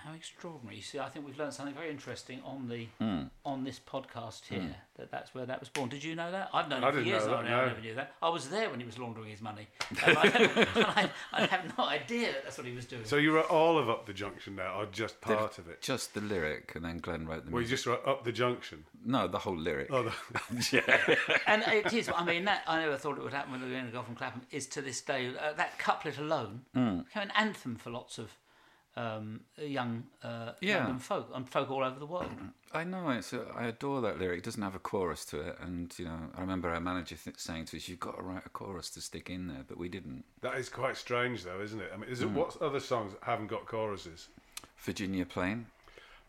How 0.03 0.13
extraordinary! 0.13 0.75
You 0.75 0.81
see, 0.81 0.99
I 0.99 1.07
think 1.09 1.25
we've 1.25 1.37
learned 1.37 1.53
something 1.53 1.73
very 1.75 1.89
interesting 1.89 2.41
on 2.43 2.67
the 2.67 2.87
Hmm. 2.99 3.23
on 3.45 3.63
this 3.63 3.79
podcast 3.79 4.45
here. 4.45 4.75
That 4.97 5.09
that's 5.11 5.33
where 5.33 5.45
that 5.45 5.59
was 5.59 5.69
born. 5.69 5.89
Did 5.89 6.03
you 6.03 6.13
know 6.15 6.29
that? 6.31 6.49
I've 6.53 6.67
known 6.69 6.83
I 6.83 6.89
it 6.89 6.93
for 6.93 6.99
years. 7.01 7.25
know 7.25 7.35
and 7.37 7.47
that, 7.47 7.53
I 7.53 7.65
never 7.67 7.81
knew 7.81 7.95
that. 7.95 8.13
I 8.21 8.29
was 8.29 8.49
there 8.49 8.69
when 8.69 8.79
he 8.79 8.85
was 8.85 8.99
laundering 8.99 9.29
his 9.29 9.41
money. 9.41 9.67
And 10.05 10.17
I, 10.17 10.23
and 10.75 10.85
I, 10.85 11.09
I 11.31 11.45
have 11.45 11.77
no 11.77 11.85
idea 11.85 12.33
that 12.33 12.43
that's 12.43 12.57
what 12.57 12.67
he 12.67 12.73
was 12.75 12.85
doing. 12.85 13.05
So 13.05 13.15
you 13.15 13.33
wrote 13.33 13.49
all 13.49 13.77
of 13.77 13.89
Up 13.89 14.05
the 14.05 14.13
Junction 14.13 14.55
now, 14.57 14.79
or 14.81 14.85
just 14.87 15.19
part 15.21 15.57
of 15.57 15.67
it? 15.69 15.81
Just 15.81 16.13
the 16.13 16.21
lyric, 16.21 16.73
and 16.75 16.83
then 16.83 16.97
Glenn 16.97 17.25
wrote 17.25 17.45
the 17.45 17.51
Well, 17.51 17.61
you 17.61 17.67
music. 17.67 17.77
just 17.77 17.85
wrote 17.87 18.05
Up 18.05 18.23
the 18.25 18.31
Junction. 18.33 18.83
No, 19.05 19.27
the 19.27 19.39
whole 19.39 19.57
lyric. 19.57 19.87
Oh, 19.91 20.03
the, 20.03 20.13
and 21.47 21.63
it 21.67 21.93
is. 21.93 22.09
I 22.13 22.23
mean, 22.25 22.45
that 22.45 22.63
I 22.67 22.79
never 22.79 22.97
thought 22.97 23.17
it 23.17 23.23
would 23.23 23.33
happen 23.33 23.51
when 23.53 23.61
we 23.61 23.67
were 23.67 23.73
going 23.73 23.85
to 23.85 23.91
go 23.91 24.03
from 24.03 24.15
Clapham. 24.15 24.41
Is 24.51 24.67
to 24.67 24.81
this 24.81 25.01
day 25.01 25.31
uh, 25.39 25.53
that 25.53 25.77
couplet 25.79 26.17
alone 26.17 26.61
Hmm. 26.73 26.99
became 26.99 27.23
an 27.23 27.31
anthem 27.35 27.75
for 27.77 27.89
lots 27.89 28.17
of 28.17 28.31
um, 28.95 29.41
young 29.57 30.03
uh, 30.23 30.51
Yeah. 30.61 30.79
London 30.79 30.99
folk 30.99 31.29
and 31.33 31.49
folk 31.49 31.71
all 31.71 31.83
over 31.83 31.99
the 31.99 32.05
world. 32.05 32.29
I 32.73 32.83
know 32.83 33.09
it's. 33.09 33.33
A, 33.33 33.45
I 33.55 33.65
adore 33.65 34.01
that 34.01 34.19
lyric. 34.19 34.39
It 34.39 34.43
doesn't 34.43 34.61
have 34.61 34.75
a 34.75 34.79
chorus 34.79 35.25
to 35.25 35.39
it, 35.41 35.57
and 35.61 35.93
you 35.97 36.05
know, 36.05 36.17
I 36.35 36.41
remember 36.41 36.69
our 36.69 36.79
manager 36.79 37.15
th- 37.15 37.37
saying 37.39 37.65
to 37.65 37.77
us, 37.77 37.87
"You've 37.87 37.99
got 37.99 38.17
to 38.17 38.23
write 38.23 38.45
a 38.45 38.49
chorus 38.49 38.89
to 38.91 39.01
stick 39.01 39.29
in 39.29 39.47
there," 39.47 39.63
but 39.67 39.77
we 39.77 39.89
didn't. 39.89 40.23
that 40.41 40.55
is 40.57 40.69
quite 40.69 40.97
strange, 40.97 41.43
though, 41.43 41.61
isn't 41.61 41.79
it? 41.79 41.91
I 41.93 41.97
mean, 41.97 42.09
is 42.09 42.21
it 42.21 42.29
what 42.29 42.59
other 42.61 42.79
songs 42.79 43.13
haven't 43.21 43.47
got 43.47 43.65
choruses? 43.67 44.27
Virginia 44.77 45.25
Plain, 45.25 45.67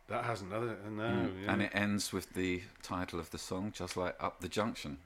That 0.09 0.25
hasn't, 0.25 0.53
has 0.53 0.63
it? 0.71 0.79
No, 0.91 1.29
yeah. 1.43 1.53
and 1.53 1.63
it 1.63 1.71
ends 1.75 2.13
with 2.13 2.35
the 2.35 2.63
title 2.83 3.19
of 3.19 3.31
the 3.31 3.39
song, 3.39 3.73
just 3.75 3.97
like 3.97 4.15
"Up 4.21 4.41
the 4.41 4.49
Junction." 4.49 4.99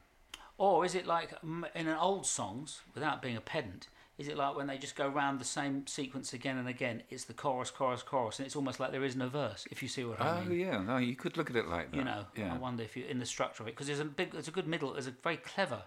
Or 0.59 0.85
is 0.85 0.97
it 0.97 1.07
like 1.07 1.41
mm, 1.43 1.69
in 1.75 1.87
an 1.87 1.97
old 1.97 2.27
songs, 2.27 2.81
without 2.95 3.23
being 3.23 3.37
a 3.37 3.41
pedant, 3.41 3.87
is 4.19 4.29
it 4.29 4.37
like 4.37 4.57
when 4.57 4.67
they 4.67 4.79
just 4.79 4.97
go 4.97 5.09
round 5.09 5.41
the 5.41 5.45
same 5.45 5.87
sequence 5.87 6.33
again 6.33 6.59
and 6.59 6.69
again? 6.69 7.03
It's 7.09 7.25
the 7.25 7.35
chorus, 7.35 7.71
chorus, 7.71 8.03
chorus, 8.03 8.39
and 8.39 8.47
it's 8.47 8.57
almost 8.57 8.81
like 8.81 8.91
there 8.91 9.05
isn't 9.05 9.23
a 9.23 9.29
verse. 9.29 9.67
If 9.71 9.83
you 9.83 9.89
see 9.89 10.05
what 10.05 10.21
I 10.21 10.41
mean. 10.41 10.49
Oh 10.51 10.53
yeah, 10.53 10.83
no, 10.83 10.97
you 10.97 11.15
could 11.15 11.37
look 11.37 11.51
at 11.51 11.57
it 11.57 11.69
like 11.69 11.93
that. 11.93 11.97
You 11.97 12.05
know, 12.05 12.25
yeah. 12.37 12.53
I 12.53 12.59
wonder 12.59 12.83
if 12.83 12.97
you 12.97 13.05
in 13.07 13.21
the 13.21 13.27
structure 13.27 13.63
of 13.63 13.69
it 13.69 13.73
because 13.77 13.87
there's 13.87 14.01
a 14.01 14.05
big, 14.05 14.33
there's 14.33 14.49
a 14.49 14.53
good 14.53 14.67
middle, 14.67 14.93
there's 14.93 15.07
a 15.07 15.15
very 15.23 15.37
clever, 15.37 15.83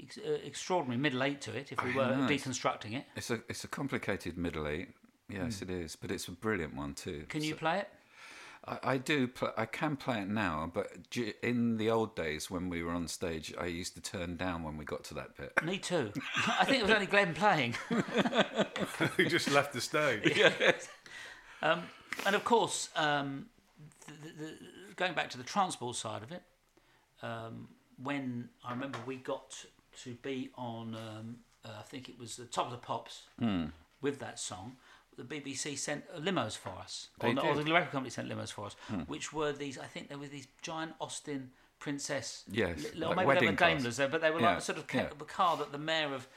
ex- 0.00 0.18
uh, 0.18 0.38
extraordinary 0.44 1.00
middle 1.00 1.22
eight 1.24 1.40
to 1.42 1.56
it. 1.56 1.72
If 1.72 1.82
we 1.84 1.92
I 1.92 1.96
were 1.96 2.16
know, 2.16 2.26
deconstructing 2.28 2.94
it, 2.94 3.04
It's 3.16 3.30
a 3.30 3.40
it's 3.48 3.64
a 3.64 3.68
complicated 3.68 4.38
middle 4.38 4.68
eight. 4.68 4.90
Yes, 5.28 5.60
it 5.60 5.70
is, 5.70 5.96
but 5.96 6.12
it's 6.12 6.28
a 6.28 6.32
brilliant 6.32 6.76
one 6.76 6.94
too. 6.94 7.24
Can 7.28 7.42
you 7.42 7.56
play 7.56 7.80
it? 7.80 7.88
I, 8.66 8.78
I 8.82 8.96
do. 8.98 9.28
Pl- 9.28 9.52
I 9.56 9.64
can 9.66 9.96
play 9.96 10.20
it 10.20 10.28
now, 10.28 10.70
but 10.72 11.10
j- 11.10 11.34
in 11.42 11.76
the 11.76 11.90
old 11.90 12.16
days 12.16 12.50
when 12.50 12.68
we 12.68 12.82
were 12.82 12.92
on 12.92 13.08
stage, 13.08 13.54
I 13.60 13.66
used 13.66 13.94
to 13.94 14.00
turn 14.00 14.36
down 14.36 14.62
when 14.62 14.76
we 14.76 14.84
got 14.84 15.04
to 15.04 15.14
that 15.14 15.36
bit. 15.36 15.52
Me 15.64 15.78
too. 15.78 16.12
I 16.60 16.64
think 16.64 16.78
it 16.78 16.82
was 16.82 16.90
only 16.92 17.06
Glenn 17.06 17.34
playing. 17.34 17.74
he 19.16 19.26
just 19.26 19.50
left 19.50 19.72
the 19.72 19.80
stage. 19.80 20.40
Um, 21.62 21.84
and 22.26 22.36
of 22.36 22.44
course, 22.44 22.90
um, 22.96 23.46
the, 24.06 24.12
the, 24.28 24.44
the, 24.44 24.52
going 24.94 25.14
back 25.14 25.30
to 25.30 25.38
the 25.38 25.42
transport 25.42 25.96
side 25.96 26.22
of 26.22 26.30
it, 26.30 26.42
um, 27.22 27.68
when 28.00 28.50
I 28.62 28.72
remember 28.72 28.98
we 29.06 29.16
got 29.16 29.64
to 30.02 30.10
be 30.22 30.50
on, 30.56 30.94
um, 30.94 31.36
uh, 31.64 31.70
I 31.80 31.82
think 31.82 32.10
it 32.10 32.18
was 32.18 32.36
the 32.36 32.44
top 32.44 32.66
of 32.66 32.72
the 32.72 32.78
pops 32.78 33.22
with 34.02 34.18
that 34.18 34.38
song. 34.38 34.76
The 35.16 35.22
BBC 35.24 35.78
sent 35.78 36.04
limos 36.22 36.56
for 36.56 36.70
us, 36.70 37.08
or, 37.20 37.32
the, 37.32 37.40
or 37.40 37.54
the 37.54 37.72
record 37.72 37.90
company 37.90 38.10
sent 38.10 38.28
limos 38.28 38.52
for 38.52 38.66
us, 38.66 38.76
which 39.06 39.32
were 39.32 39.52
these. 39.52 39.78
I 39.78 39.86
think 39.86 40.08
there 40.08 40.18
were 40.18 40.26
these 40.26 40.46
giant 40.60 40.92
Austin 41.00 41.50
Princess, 41.78 42.44
Yes, 42.50 42.84
li- 42.94 43.04
or 43.04 43.14
like 43.14 43.26
maybe 43.26 43.40
they 43.40 43.46
were. 43.46 43.52
Daimlers, 43.56 43.96
there, 43.96 44.08
but 44.08 44.20
they 44.20 44.30
were 44.30 44.40
Yeah, 44.40 44.54
like 44.54 44.60
sort 44.62 44.76
of 44.78 44.86
ca- 44.86 44.98
yeah. 44.98 45.08
the 45.18 45.24
car 45.24 45.56
that 45.56 45.72
the 45.72 45.78
mayor 45.78 46.12
of 46.14 46.28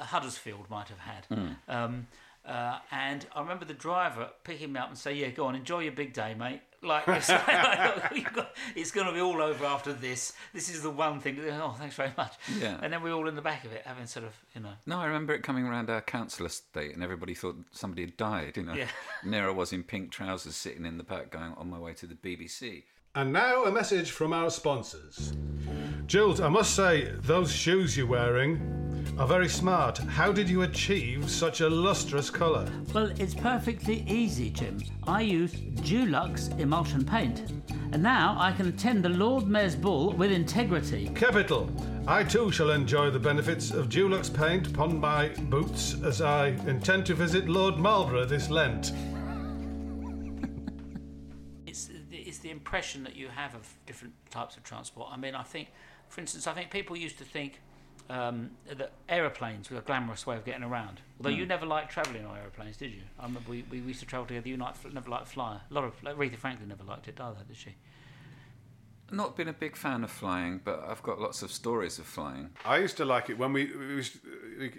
uh, 0.00 0.04
Huddersfield 0.04 0.70
might 0.70 0.88
have 0.88 0.98
had. 1.00 1.24
Hmm. 1.26 1.48
Um, 1.68 2.06
uh, 2.46 2.78
and 2.90 3.26
I 3.36 3.40
remember 3.40 3.64
the 3.66 3.74
driver 3.74 4.30
picking 4.44 4.72
me 4.72 4.80
up 4.80 4.88
and 4.88 4.96
say, 4.98 5.12
"Yeah, 5.14 5.28
go 5.28 5.46
on, 5.46 5.54
enjoy 5.54 5.80
your 5.80 5.92
big 5.92 6.12
day, 6.14 6.34
mate. 6.34 6.62
Like, 6.82 7.04
it's, 7.06 7.28
you've 7.28 8.32
got- 8.34 8.54
it's 8.74 8.90
going 8.90 9.06
to 9.06 9.12
be 9.12 9.20
all 9.20 9.40
over 9.40 9.64
after 9.64 9.92
this. 9.92 10.32
This 10.52 10.68
is 10.68 10.82
the 10.82 10.90
one 10.90 11.20
thing. 11.20 11.38
Oh, 11.50 11.74
thanks 11.78 11.94
very 11.94 12.12
much. 12.16 12.34
Yeah. 12.58 12.78
And 12.82 12.92
then 12.92 13.02
we're 13.02 13.12
all 13.12 13.28
in 13.28 13.36
the 13.36 13.42
back 13.42 13.64
of 13.64 13.72
it, 13.72 13.82
having 13.86 14.06
sort 14.06 14.26
of, 14.26 14.32
you 14.54 14.60
know, 14.60 14.72
No, 14.86 14.98
I 14.98 15.06
remember 15.06 15.32
it 15.32 15.42
coming 15.42 15.64
around 15.66 15.90
our 15.90 16.00
council 16.00 16.44
estate, 16.46 16.92
and 16.94 17.02
everybody 17.02 17.34
thought 17.34 17.56
somebody 17.70 18.02
had 18.02 18.16
died. 18.16 18.56
You 18.56 18.64
know, 18.64 18.74
Yeah. 18.74 18.88
Nera 19.24 19.52
was 19.52 19.72
in 19.72 19.84
pink 19.84 20.10
trousers, 20.10 20.56
sitting 20.56 20.84
in 20.84 20.98
the 20.98 21.04
back, 21.04 21.30
going 21.30 21.52
on 21.56 21.70
my 21.70 21.78
way 21.78 21.92
to 21.94 22.06
the 22.06 22.14
BBC. 22.16 22.82
And 23.14 23.32
now 23.32 23.64
a 23.64 23.70
message 23.70 24.10
from 24.10 24.32
our 24.32 24.50
sponsors. 24.50 25.34
Jools, 26.06 26.40
I 26.40 26.48
must 26.48 26.74
say, 26.74 27.12
those 27.20 27.52
shoes 27.52 27.96
you're 27.96 28.06
wearing 28.06 28.58
are 29.18 29.26
very 29.26 29.48
smart. 29.48 29.98
How 29.98 30.32
did 30.32 30.48
you 30.48 30.62
achieve 30.62 31.30
such 31.30 31.60
a 31.60 31.68
lustrous 31.68 32.30
colour? 32.30 32.66
Well, 32.94 33.12
it's 33.18 33.34
perfectly 33.34 34.04
easy, 34.08 34.50
Jim. 34.50 34.82
I 35.06 35.22
use 35.22 35.52
Dulux 35.52 36.58
emulsion 36.58 37.04
paint, 37.04 37.50
and 37.92 38.02
now 38.02 38.36
I 38.38 38.52
can 38.52 38.68
attend 38.68 39.04
the 39.04 39.10
Lord 39.10 39.46
Mayor's 39.46 39.76
Ball 39.76 40.12
with 40.12 40.32
integrity. 40.32 41.10
Capital. 41.14 41.70
I 42.06 42.24
too 42.24 42.50
shall 42.50 42.70
enjoy 42.70 43.10
the 43.10 43.18
benefits 43.18 43.70
of 43.70 43.88
Dulux 43.88 44.32
paint 44.32 44.66
upon 44.66 44.98
my 44.98 45.28
boots 45.28 45.96
as 46.02 46.20
I 46.20 46.48
intend 46.66 47.06
to 47.06 47.14
visit 47.14 47.48
Lord 47.48 47.76
Marlborough 47.78 48.24
this 48.24 48.50
Lent. 48.50 48.92
It's 51.64 51.88
it's 52.10 52.38
the 52.38 52.50
impression 52.50 53.02
that 53.04 53.16
you 53.16 53.28
have 53.28 53.54
of 53.54 53.66
different 53.86 54.12
types 54.30 54.58
of 54.58 54.62
transport. 54.62 55.08
I 55.10 55.16
mean, 55.16 55.34
I 55.34 55.42
think, 55.42 55.68
for 56.10 56.20
instance, 56.20 56.46
I 56.46 56.52
think 56.52 56.70
people 56.70 56.96
used 56.96 57.16
to 57.18 57.24
think 57.24 57.60
um, 58.10 58.50
that 58.66 58.92
aeroplanes 59.08 59.70
were 59.70 59.78
a 59.78 59.82
glamorous 59.82 60.26
way 60.26 60.36
of 60.36 60.44
getting 60.44 60.62
around. 60.62 61.00
Although 61.18 61.30
you 61.30 61.46
never 61.46 61.66
liked 61.66 61.90
travelling 61.90 62.26
on 62.26 62.36
aeroplanes, 62.36 62.76
did 62.76 62.92
you? 62.92 63.02
I 63.18 63.24
remember 63.24 63.50
we, 63.50 63.64
we 63.70 63.78
used 63.78 64.00
to 64.00 64.06
travel 64.06 64.26
together. 64.26 64.48
You 64.48 64.56
not, 64.56 64.76
never 64.92 65.08
liked 65.08 65.28
flying. 65.28 65.60
A 65.70 65.74
lot 65.74 65.84
of 65.84 66.02
like, 66.02 66.16
Aretha 66.16 66.36
Franklin 66.36 66.68
never 66.68 66.84
liked 66.84 67.08
it 67.08 67.20
either, 67.20 67.38
did 67.46 67.56
she? 67.56 67.74
not 69.12 69.36
been 69.36 69.48
a 69.48 69.52
big 69.52 69.76
fan 69.76 70.02
of 70.04 70.10
flying, 70.10 70.60
but 70.64 70.82
I've 70.88 71.02
got 71.02 71.20
lots 71.20 71.42
of 71.42 71.52
stories 71.52 71.98
of 71.98 72.06
flying. 72.06 72.50
I 72.64 72.78
used 72.78 72.96
to 72.96 73.04
like 73.04 73.30
it 73.30 73.38
when 73.38 73.52
we 73.52 73.64
it 73.64 73.96
was, 73.96 74.18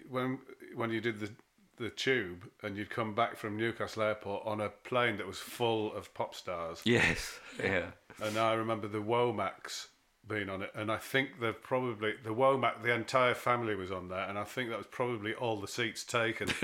when 0.10 0.40
when 0.76 0.90
you 0.90 1.00
did 1.02 1.20
the 1.20 1.30
the 1.78 1.90
tube 1.90 2.50
and 2.62 2.78
you'd 2.78 2.90
come 2.90 3.16
back 3.16 3.36
from 3.36 3.58
Newcastle 3.58 4.04
Airport 4.04 4.46
on 4.46 4.62
a 4.62 4.70
plane 4.70 5.18
that 5.18 5.28
was 5.28 5.40
full 5.40 5.94
of 5.94 6.14
pop 6.14 6.36
stars. 6.36 6.82
Yes, 6.86 7.40
yeah. 7.62 7.88
And 8.22 8.38
I 8.38 8.54
remember 8.54 8.88
the 8.88 9.02
Womacks 9.02 9.88
being 10.28 10.50
on 10.50 10.62
it, 10.62 10.72
and 10.74 10.92
I 10.92 10.98
think 10.98 11.40
they've 11.42 11.62
probably 11.62 12.14
the 12.24 12.34
Womack, 12.34 12.82
the 12.82 12.94
entire 12.94 13.34
family 13.34 13.76
was 13.76 13.92
on 13.92 14.08
there, 14.08 14.28
and 14.28 14.38
I 14.40 14.44
think 14.46 14.70
that 14.70 14.78
was 14.78 14.88
probably 14.88 15.34
all 15.34 15.60
the 15.60 15.68
seats 15.68 16.04
taken. 16.04 16.48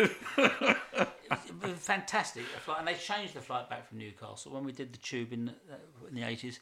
Fantastic. 1.75 2.43
the 2.53 2.59
flight- 2.59 2.79
And 2.79 2.87
they 2.87 2.93
changed 2.95 3.33
the 3.33 3.41
flight 3.41 3.69
back 3.69 3.87
from 3.87 3.97
Newcastle 3.99 4.51
when 4.53 4.63
we 4.63 4.71
did 4.71 4.93
the 4.93 4.97
tube 4.97 5.33
in, 5.33 5.49
uh, 5.49 5.75
in 6.07 6.15
the 6.15 6.21
80s 6.21 6.59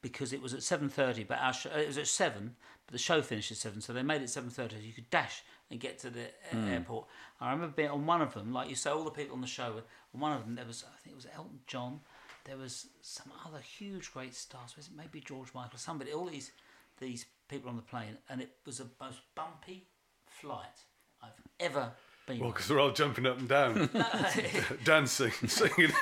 because 0.00 0.32
it 0.32 0.42
was 0.42 0.52
at 0.54 0.60
7.30, 0.60 1.26
but 1.28 1.38
our 1.38 1.52
show, 1.52 1.70
it 1.70 1.86
was 1.86 1.98
at 1.98 2.06
7, 2.08 2.56
but 2.86 2.92
the 2.92 2.98
show 2.98 3.22
finished 3.22 3.52
at 3.52 3.56
7, 3.58 3.80
so 3.80 3.92
they 3.92 4.02
made 4.02 4.20
it 4.20 4.26
7.30 4.28 4.52
so 4.72 4.76
you 4.82 4.92
could 4.92 5.08
dash 5.10 5.42
and 5.70 5.78
get 5.78 5.98
to 6.00 6.10
the 6.10 6.24
uh, 6.52 6.58
airport. 6.66 7.06
I 7.40 7.52
remember 7.52 7.74
being 7.76 7.90
on 7.90 8.04
one 8.04 8.20
of 8.20 8.34
them, 8.34 8.52
like 8.52 8.68
you 8.68 8.74
say, 8.74 8.90
all 8.90 9.04
the 9.04 9.10
people 9.10 9.34
on 9.36 9.40
the 9.40 9.46
show, 9.46 9.80
on 10.14 10.20
one 10.20 10.32
of 10.32 10.44
them 10.44 10.56
there 10.56 10.66
was, 10.66 10.84
I 10.84 11.00
think 11.02 11.12
it 11.14 11.16
was 11.16 11.26
Elton 11.36 11.60
John, 11.68 12.00
there 12.44 12.56
was 12.56 12.86
some 13.00 13.30
other 13.46 13.60
huge 13.60 14.12
great 14.12 14.34
stars, 14.34 14.76
was 14.76 14.86
it 14.86 14.92
maybe 14.96 15.20
George 15.20 15.48
Michael, 15.54 15.78
somebody, 15.78 16.12
all 16.12 16.26
these, 16.26 16.52
these 16.98 17.26
people 17.48 17.70
on 17.70 17.76
the 17.76 17.82
plane, 17.82 18.16
and 18.28 18.40
it 18.40 18.50
was 18.66 18.78
the 18.78 18.86
most 19.00 19.20
bumpy 19.34 19.86
flight 20.26 20.84
I've 21.22 21.30
ever 21.60 21.90
been 22.26 22.40
well, 22.40 22.50
because 22.50 22.68
they're 22.68 22.80
all 22.80 22.92
jumping 22.92 23.26
up 23.26 23.38
and 23.38 23.48
down, 23.48 23.90
dancing, 24.84 25.32
singing. 25.46 25.92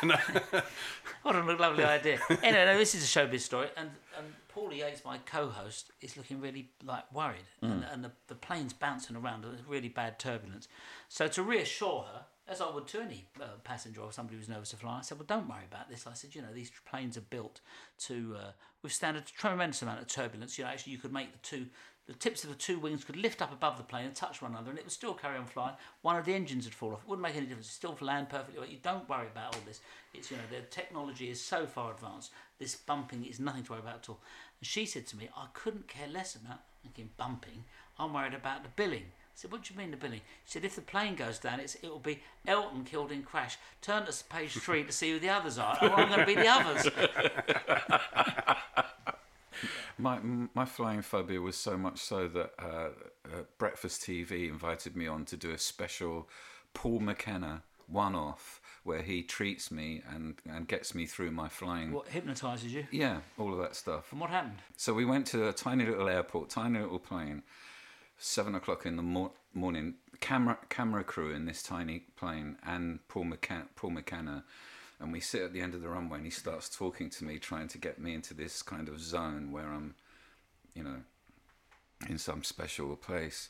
What 1.23 1.37
a 1.37 1.43
lovely 1.43 1.85
idea. 1.85 2.21
Anyway, 2.43 2.65
no, 2.65 2.79
this 2.79 2.95
is 2.95 3.05
a 3.05 3.07
showbiz 3.07 3.41
story, 3.41 3.69
and, 3.77 3.91
and 4.17 4.27
Paula 4.53 4.75
Yates, 4.75 5.05
my 5.05 5.19
co-host, 5.19 5.93
is 6.01 6.17
looking 6.17 6.41
really 6.41 6.71
like 6.85 7.13
worried, 7.15 7.47
and, 7.63 7.85
and 7.85 8.05
the, 8.05 8.11
the 8.27 8.35
plane's 8.35 8.73
bouncing 8.73 9.17
around, 9.17 9.45
and 9.45 9.55
there's 9.55 9.67
really 9.67 9.89
bad 9.89 10.19
turbulence. 10.19 10.67
So 11.09 11.29
to 11.29 11.43
reassure 11.43 12.05
her, 12.13 12.25
as 12.49 12.61
I 12.61 12.69
would 12.69 12.89
to 12.89 13.01
any 13.01 13.27
uh, 13.41 13.45
passenger 13.63 14.01
or 14.01 14.13
somebody 14.13 14.37
who's 14.39 14.49
nervous 14.49 14.71
to 14.71 14.77
fly, 14.77 14.99
I 14.99 15.03
said, 15.03 15.19
"Well, 15.19 15.27
don't 15.27 15.49
worry 15.49 15.67
about 15.71 15.89
this." 15.89 16.07
I 16.07 16.15
said, 16.15 16.35
"You 16.35 16.43
know, 16.43 16.53
these 16.53 16.73
planes 16.91 17.17
are 17.17 17.23
built 17.23 17.61
to 18.09 18.37
uh, 18.39 18.51
withstand 18.83 19.17
a 19.17 19.21
tremendous 19.21 19.83
amount 19.83 20.01
of 20.01 20.09
turbulence. 20.09 20.59
You 20.59 20.65
know, 20.65 20.71
actually, 20.71 20.93
you 20.93 20.99
could 20.99 21.13
make 21.13 21.33
the 21.33 21.39
two." 21.39 21.67
The 22.07 22.15
tips 22.15 22.43
of 22.43 22.51
the 22.51 22.57
two 22.57 22.79
wings 22.79 23.05
could 23.05 23.17
lift 23.17 23.41
up 23.41 23.53
above 23.53 23.77
the 23.77 23.85
plane 23.85 24.07
and 24.07 24.15
touch 24.15 24.43
one 24.43 24.51
another, 24.51 24.71
and 24.71 24.79
it 24.79 24.85
would 24.85 24.93
still 24.93 25.15
carry 25.15 25.39
on 25.39 25.47
flying. 25.47 25.77
One 26.03 26.17
of 26.17 26.25
the 26.25 26.35
engines 26.35 26.65
would 26.65 26.75
fall 26.75 26.93
off. 26.93 27.03
It 27.03 27.09
wouldn't 27.09 27.23
make 27.23 27.37
any 27.37 27.47
difference. 27.47 27.69
It 27.69 27.73
still 27.73 27.97
land 28.01 28.29
perfectly 28.29 28.59
well. 28.59 28.69
You 28.69 28.79
don't 28.83 29.09
worry 29.09 29.29
about 29.29 29.55
all 29.55 29.63
this. 29.65 29.81
It's 30.13 30.31
you 30.31 30.37
know 30.37 30.43
the 30.51 30.63
technology 30.67 31.31
is 31.31 31.41
so 31.41 31.67
far 31.67 31.93
advanced. 31.93 32.33
This 32.59 32.75
bumping 32.75 33.25
is 33.25 33.39
nothing 33.39 33.63
to 33.65 33.73
worry 33.73 33.81
about 33.81 33.97
at 33.97 34.09
all. 34.09 34.21
And 34.61 34.67
she 34.67 34.87
said 34.87 35.07
to 35.09 35.17
me, 35.17 35.29
I 35.37 35.47
couldn't 35.55 35.87
care 35.87 36.09
less 36.09 36.35
about 36.35 36.61
thinking 36.83 37.11
bumping. 37.17 37.65
I'm 37.99 38.13
worried 38.13 38.35
about 38.35 38.65
the 38.65 38.71
billing. 38.75 39.05
I 39.05 39.35
said, 39.35 39.53
What 39.53 39.63
do 39.63 39.73
you 39.73 39.79
mean 39.79 39.91
the 39.91 39.97
billing? 39.97 40.21
She 40.45 40.53
said, 40.53 40.65
If 40.65 40.75
the 40.75 40.83
plane 40.83 41.15
goes 41.15 41.39
down, 41.39 41.61
it's, 41.61 41.77
it 41.77 41.89
will 41.89 41.99
be 42.01 42.23
Elton 42.47 42.85
killed 42.85 43.13
in 43.13 43.23
crash. 43.23 43.57
Turn 43.83 44.05
to 44.07 44.25
page 44.25 44.53
three 44.53 44.83
to 44.85 44.93
see 44.93 45.13
who 45.13 45.21
the 45.21 45.29
others 45.29 45.59
are. 45.59 45.79
I'm 45.81 46.09
going 46.09 46.21
to 46.21 46.27
be 46.27 46.35
the 46.35 46.49
others. 46.49 46.89
My 50.01 50.19
my 50.55 50.65
flying 50.65 51.03
phobia 51.03 51.41
was 51.41 51.57
so 51.57 51.77
much 51.77 51.99
so 51.99 52.29
that 52.29 52.53
uh, 52.59 52.89
uh, 53.27 53.43
Breakfast 53.59 54.03
TV 54.03 54.49
invited 54.49 54.97
me 54.97 55.07
on 55.07 55.25
to 55.27 55.37
do 55.37 55.51
a 55.51 55.59
special 55.59 56.29
Paul 56.75 57.01
McKenna 57.01 57.63
one-off 57.87 58.61
where 58.85 59.03
he 59.03 59.23
treats 59.23 59.71
me 59.71 60.03
and, 60.09 60.37
and 60.49 60.67
gets 60.69 60.95
me 60.95 61.07
through 61.07 61.31
my 61.31 61.49
flying. 61.49 61.93
What 61.93 62.09
hypnotises 62.09 62.73
you? 62.73 62.87
Yeah, 62.91 63.21
all 63.37 63.53
of 63.53 63.59
that 63.59 63.77
stuff. 63.77 64.13
And 64.13 64.21
what 64.21 64.31
happened? 64.31 64.63
So 64.77 64.95
we 64.95 65.05
went 65.05 65.27
to 65.29 65.49
a 65.49 65.53
tiny 65.53 65.85
little 65.85 66.09
airport, 66.09 66.51
tiny 66.51 66.79
little 66.79 66.99
plane, 66.99 67.43
seven 68.17 68.55
o'clock 68.55 68.87
in 68.87 68.97
the 68.97 69.03
mor- 69.03 69.33
morning. 69.53 69.95
Camera 70.21 70.59
camera 70.69 71.03
crew 71.03 71.35
in 71.35 71.47
this 71.47 71.63
tiny 71.63 72.05
plane 72.17 72.57
and 72.63 73.01
Paul 73.09 73.25
McCann- 73.25 73.69
Paul 73.75 73.91
McKenna, 73.91 74.45
and 75.01 75.13
we 75.13 75.21
sit 75.21 75.43
at 75.43 75.53
the 75.53 75.61
end 75.61 75.75
of 75.75 75.81
the 75.81 75.89
runway 75.89 76.19
and 76.19 76.27
he 76.27 76.31
starts 76.31 76.69
talking 76.69 77.09
to 77.11 77.25
me, 77.25 77.39
trying 77.39 77.69
to 77.69 77.79
get 77.79 77.99
me 77.99 78.15
into 78.15 78.35
this 78.35 78.63
kind 78.63 78.89
of 78.89 79.01
zone 79.01 79.51
where 79.51 79.67
I'm, 79.67 79.95
you 80.75 80.85
know, 80.85 80.97
in 82.09 82.19
some 82.19 82.45
special 82.45 82.95
place. 82.97 83.49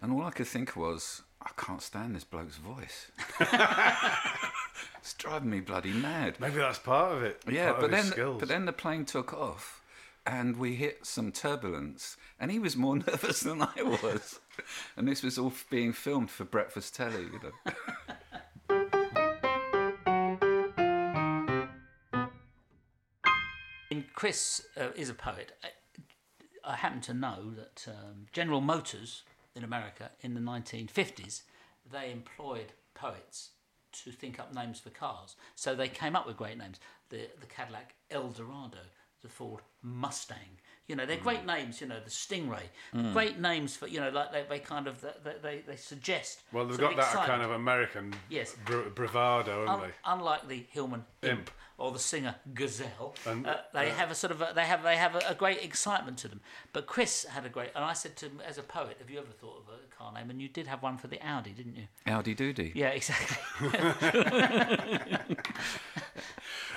And 0.00 0.12
all 0.12 0.22
I 0.22 0.30
could 0.30 0.48
think 0.48 0.74
was, 0.76 1.22
I 1.40 1.50
can't 1.56 1.82
stand 1.82 2.16
this 2.16 2.24
bloke's 2.24 2.56
voice. 2.56 3.12
it's 4.98 5.14
driving 5.14 5.50
me 5.50 5.60
bloody 5.60 5.92
mad. 5.92 6.36
Maybe 6.40 6.56
that's 6.56 6.78
part 6.78 7.16
of 7.16 7.22
it. 7.22 7.40
Yeah, 7.48 7.76
but 7.78 7.90
then 7.90 8.04
skills. 8.04 8.40
but 8.40 8.48
then 8.48 8.64
the 8.64 8.72
plane 8.72 9.04
took 9.04 9.32
off, 9.32 9.82
and 10.26 10.56
we 10.56 10.74
hit 10.74 11.06
some 11.06 11.32
turbulence, 11.32 12.16
and 12.38 12.50
he 12.50 12.58
was 12.58 12.76
more 12.76 12.96
nervous 13.08 13.40
than 13.40 13.62
I 13.62 13.82
was, 13.82 14.40
and 14.96 15.06
this 15.06 15.22
was 15.22 15.38
all 15.38 15.52
being 15.70 15.92
filmed 15.92 16.30
for 16.30 16.44
breakfast 16.44 16.94
telly. 16.94 17.24
You 17.24 17.40
know. 17.42 17.72
Chris 24.14 24.62
uh, 24.76 24.88
is 24.96 25.08
a 25.08 25.14
poet. 25.14 25.52
I, 25.64 26.72
I 26.72 26.76
happen 26.76 27.00
to 27.02 27.14
know 27.14 27.52
that 27.56 27.86
um, 27.88 28.26
General 28.32 28.60
Motors 28.60 29.22
in 29.54 29.64
America 29.64 30.10
in 30.20 30.34
the 30.34 30.40
1950s 30.40 31.42
they 31.90 32.12
employed 32.12 32.72
poets 32.94 33.50
to 33.92 34.12
think 34.12 34.38
up 34.38 34.54
names 34.54 34.78
for 34.78 34.90
cars. 34.90 35.34
So 35.56 35.74
they 35.74 35.88
came 35.88 36.14
up 36.14 36.26
with 36.26 36.36
great 36.36 36.56
names. 36.58 36.78
The 37.08 37.28
the 37.40 37.46
Cadillac 37.46 37.94
Eldorado, 38.10 38.78
the 39.22 39.28
Ford 39.28 39.62
Mustang. 39.82 40.58
You 40.86 40.96
know, 40.96 41.06
they're 41.06 41.16
great 41.16 41.46
names. 41.46 41.80
You 41.80 41.86
know, 41.88 41.98
the 42.04 42.10
Stingray. 42.10 42.62
Great 43.12 43.38
names 43.40 43.74
for 43.76 43.86
you 43.88 43.98
know, 44.00 44.10
like 44.10 44.30
they, 44.32 44.44
they 44.48 44.58
kind 44.60 44.86
of 44.86 45.00
they, 45.00 45.32
they, 45.42 45.62
they 45.66 45.76
suggest. 45.76 46.40
well, 46.52 46.64
they've 46.66 46.78
got 46.78 46.94
that 46.96 47.06
excitement. 47.06 47.26
kind 47.28 47.42
of 47.42 47.50
American 47.52 48.14
Yes. 48.28 48.54
bra- 48.64 48.88
bravado, 48.94 49.66
haven't 49.66 49.68
Un- 49.68 49.80
they? 49.88 49.94
unlike 50.04 50.46
the 50.48 50.64
Hillman 50.70 51.04
Imp, 51.22 51.32
Imp. 51.32 51.50
Or 51.80 51.90
the 51.92 51.98
singer 51.98 52.34
Gazelle, 52.52 53.14
And, 53.26 53.46
uh, 53.46 53.56
they 53.72 53.88
have 53.88 54.10
a 54.10 54.14
sort 54.14 54.32
of 54.32 54.42
a, 54.42 54.52
they 54.54 54.66
have 54.66 54.82
they 54.82 54.96
have 54.98 55.14
a, 55.14 55.20
a 55.30 55.34
great 55.34 55.62
excitement 55.64 56.18
to 56.18 56.28
them. 56.28 56.42
But 56.74 56.86
Chris 56.86 57.24
had 57.24 57.46
a 57.46 57.48
great, 57.48 57.70
and 57.74 57.82
I 57.82 57.94
said 57.94 58.16
to 58.16 58.26
him 58.26 58.42
as 58.46 58.58
a 58.58 58.62
poet, 58.62 58.98
"Have 58.98 59.08
you 59.08 59.18
ever 59.18 59.32
thought 59.32 59.62
of 59.62 59.74
a 59.74 59.78
car 59.96 60.12
name?" 60.12 60.28
And 60.28 60.42
you 60.42 60.48
did 60.48 60.66
have 60.66 60.82
one 60.82 60.98
for 60.98 61.08
the 61.08 61.18
Audi, 61.26 61.52
didn't 61.52 61.76
you? 61.76 61.84
Audi 62.06 62.34
doody. 62.34 62.72
Yeah, 62.74 62.88
exactly. 62.90 63.38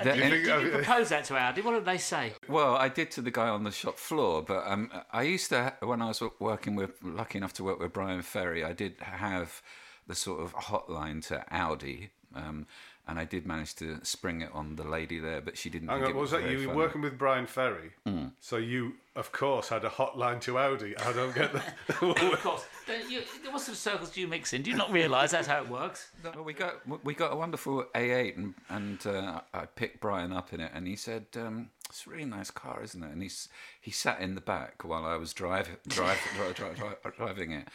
There- 0.03 0.15
you 0.15 0.23
and- 0.23 0.31
think- 0.33 0.45
did 0.45 0.63
you 0.63 0.69
propose 0.71 1.09
that 1.09 1.25
to 1.25 1.35
Audi? 1.37 1.61
What 1.61 1.73
did 1.73 1.85
they 1.85 1.97
say? 1.97 2.33
well, 2.47 2.75
I 2.75 2.89
did 2.89 3.11
to 3.11 3.21
the 3.21 3.31
guy 3.31 3.49
on 3.49 3.63
the 3.63 3.71
shop 3.71 3.97
floor, 3.97 4.41
but 4.41 4.65
um, 4.65 4.89
I 5.11 5.23
used 5.23 5.49
to 5.49 5.73
when 5.81 6.01
I 6.01 6.07
was 6.07 6.21
working 6.39 6.75
with 6.75 6.91
lucky 7.03 7.37
enough 7.37 7.53
to 7.53 7.63
work 7.63 7.79
with 7.79 7.93
Bryan 7.93 8.21
Ferry, 8.21 8.63
I 8.63 8.73
did 8.73 8.95
have 9.01 9.61
the 10.07 10.15
sort 10.15 10.41
of 10.41 10.53
hotline 10.55 11.25
to 11.27 11.45
Audi. 11.53 12.09
Um, 12.35 12.65
and 13.07 13.19
I 13.19 13.25
did 13.25 13.45
manage 13.45 13.75
to 13.75 13.99
spring 14.03 14.41
it 14.41 14.49
on 14.53 14.75
the 14.77 14.83
lady 14.83 15.19
there, 15.19 15.41
but 15.41 15.57
she 15.57 15.69
didn't. 15.69 15.89
Hang 15.89 15.99
think 15.99 16.11
on, 16.11 16.15
it 16.15 16.19
was 16.19 16.31
that 16.31 16.49
you 16.49 16.67
were 16.67 16.75
working 16.75 17.01
with 17.01 17.17
Bryan 17.17 17.47
Ferry? 17.47 17.91
Hmm. 18.05 18.27
So 18.39 18.57
you, 18.57 18.93
of 19.15 19.31
course, 19.31 19.69
had 19.69 19.83
a 19.83 19.89
hotline 19.89 20.39
to 20.41 20.57
Audi. 20.57 20.97
I 20.97 21.11
don't 21.11 21.35
get 21.35 21.51
that. 21.53 21.75
of 22.01 22.41
course. 22.41 22.65
You, 23.09 23.21
what 23.51 23.61
sort 23.61 23.69
of 23.69 23.77
circles 23.77 24.09
do 24.11 24.21
you 24.21 24.27
mix 24.27 24.53
in? 24.53 24.61
Do 24.61 24.71
you 24.71 24.77
not 24.77 24.91
realise 24.91 25.31
that's 25.31 25.47
how 25.47 25.61
it 25.61 25.69
works? 25.69 26.11
Well, 26.23 26.43
we 26.43 26.53
got 26.53 26.75
we 27.03 27.13
got 27.13 27.33
a 27.33 27.35
wonderful 27.35 27.85
A8, 27.93 28.37
and 28.37 28.53
and 28.69 29.05
uh, 29.07 29.41
I 29.53 29.65
picked 29.65 29.99
Brian 29.99 30.31
up 30.31 30.53
in 30.53 30.59
it, 30.61 30.71
and 30.73 30.87
he 30.87 30.95
said, 30.95 31.25
um, 31.35 31.69
"It's 31.89 32.07
a 32.07 32.09
really 32.09 32.25
nice 32.25 32.51
car, 32.51 32.81
isn't 32.83 33.03
it?" 33.03 33.11
And 33.11 33.21
he's 33.21 33.49
he 33.81 33.91
sat 33.91 34.21
in 34.21 34.35
the 34.35 34.41
back 34.41 34.83
while 34.83 35.05
I 35.05 35.17
was 35.17 35.33
drive, 35.33 35.69
drive, 35.87 36.19
dri- 36.35 36.53
dri- 36.53 36.75
dri- 36.75 37.11
driving 37.17 37.51
it. 37.51 37.67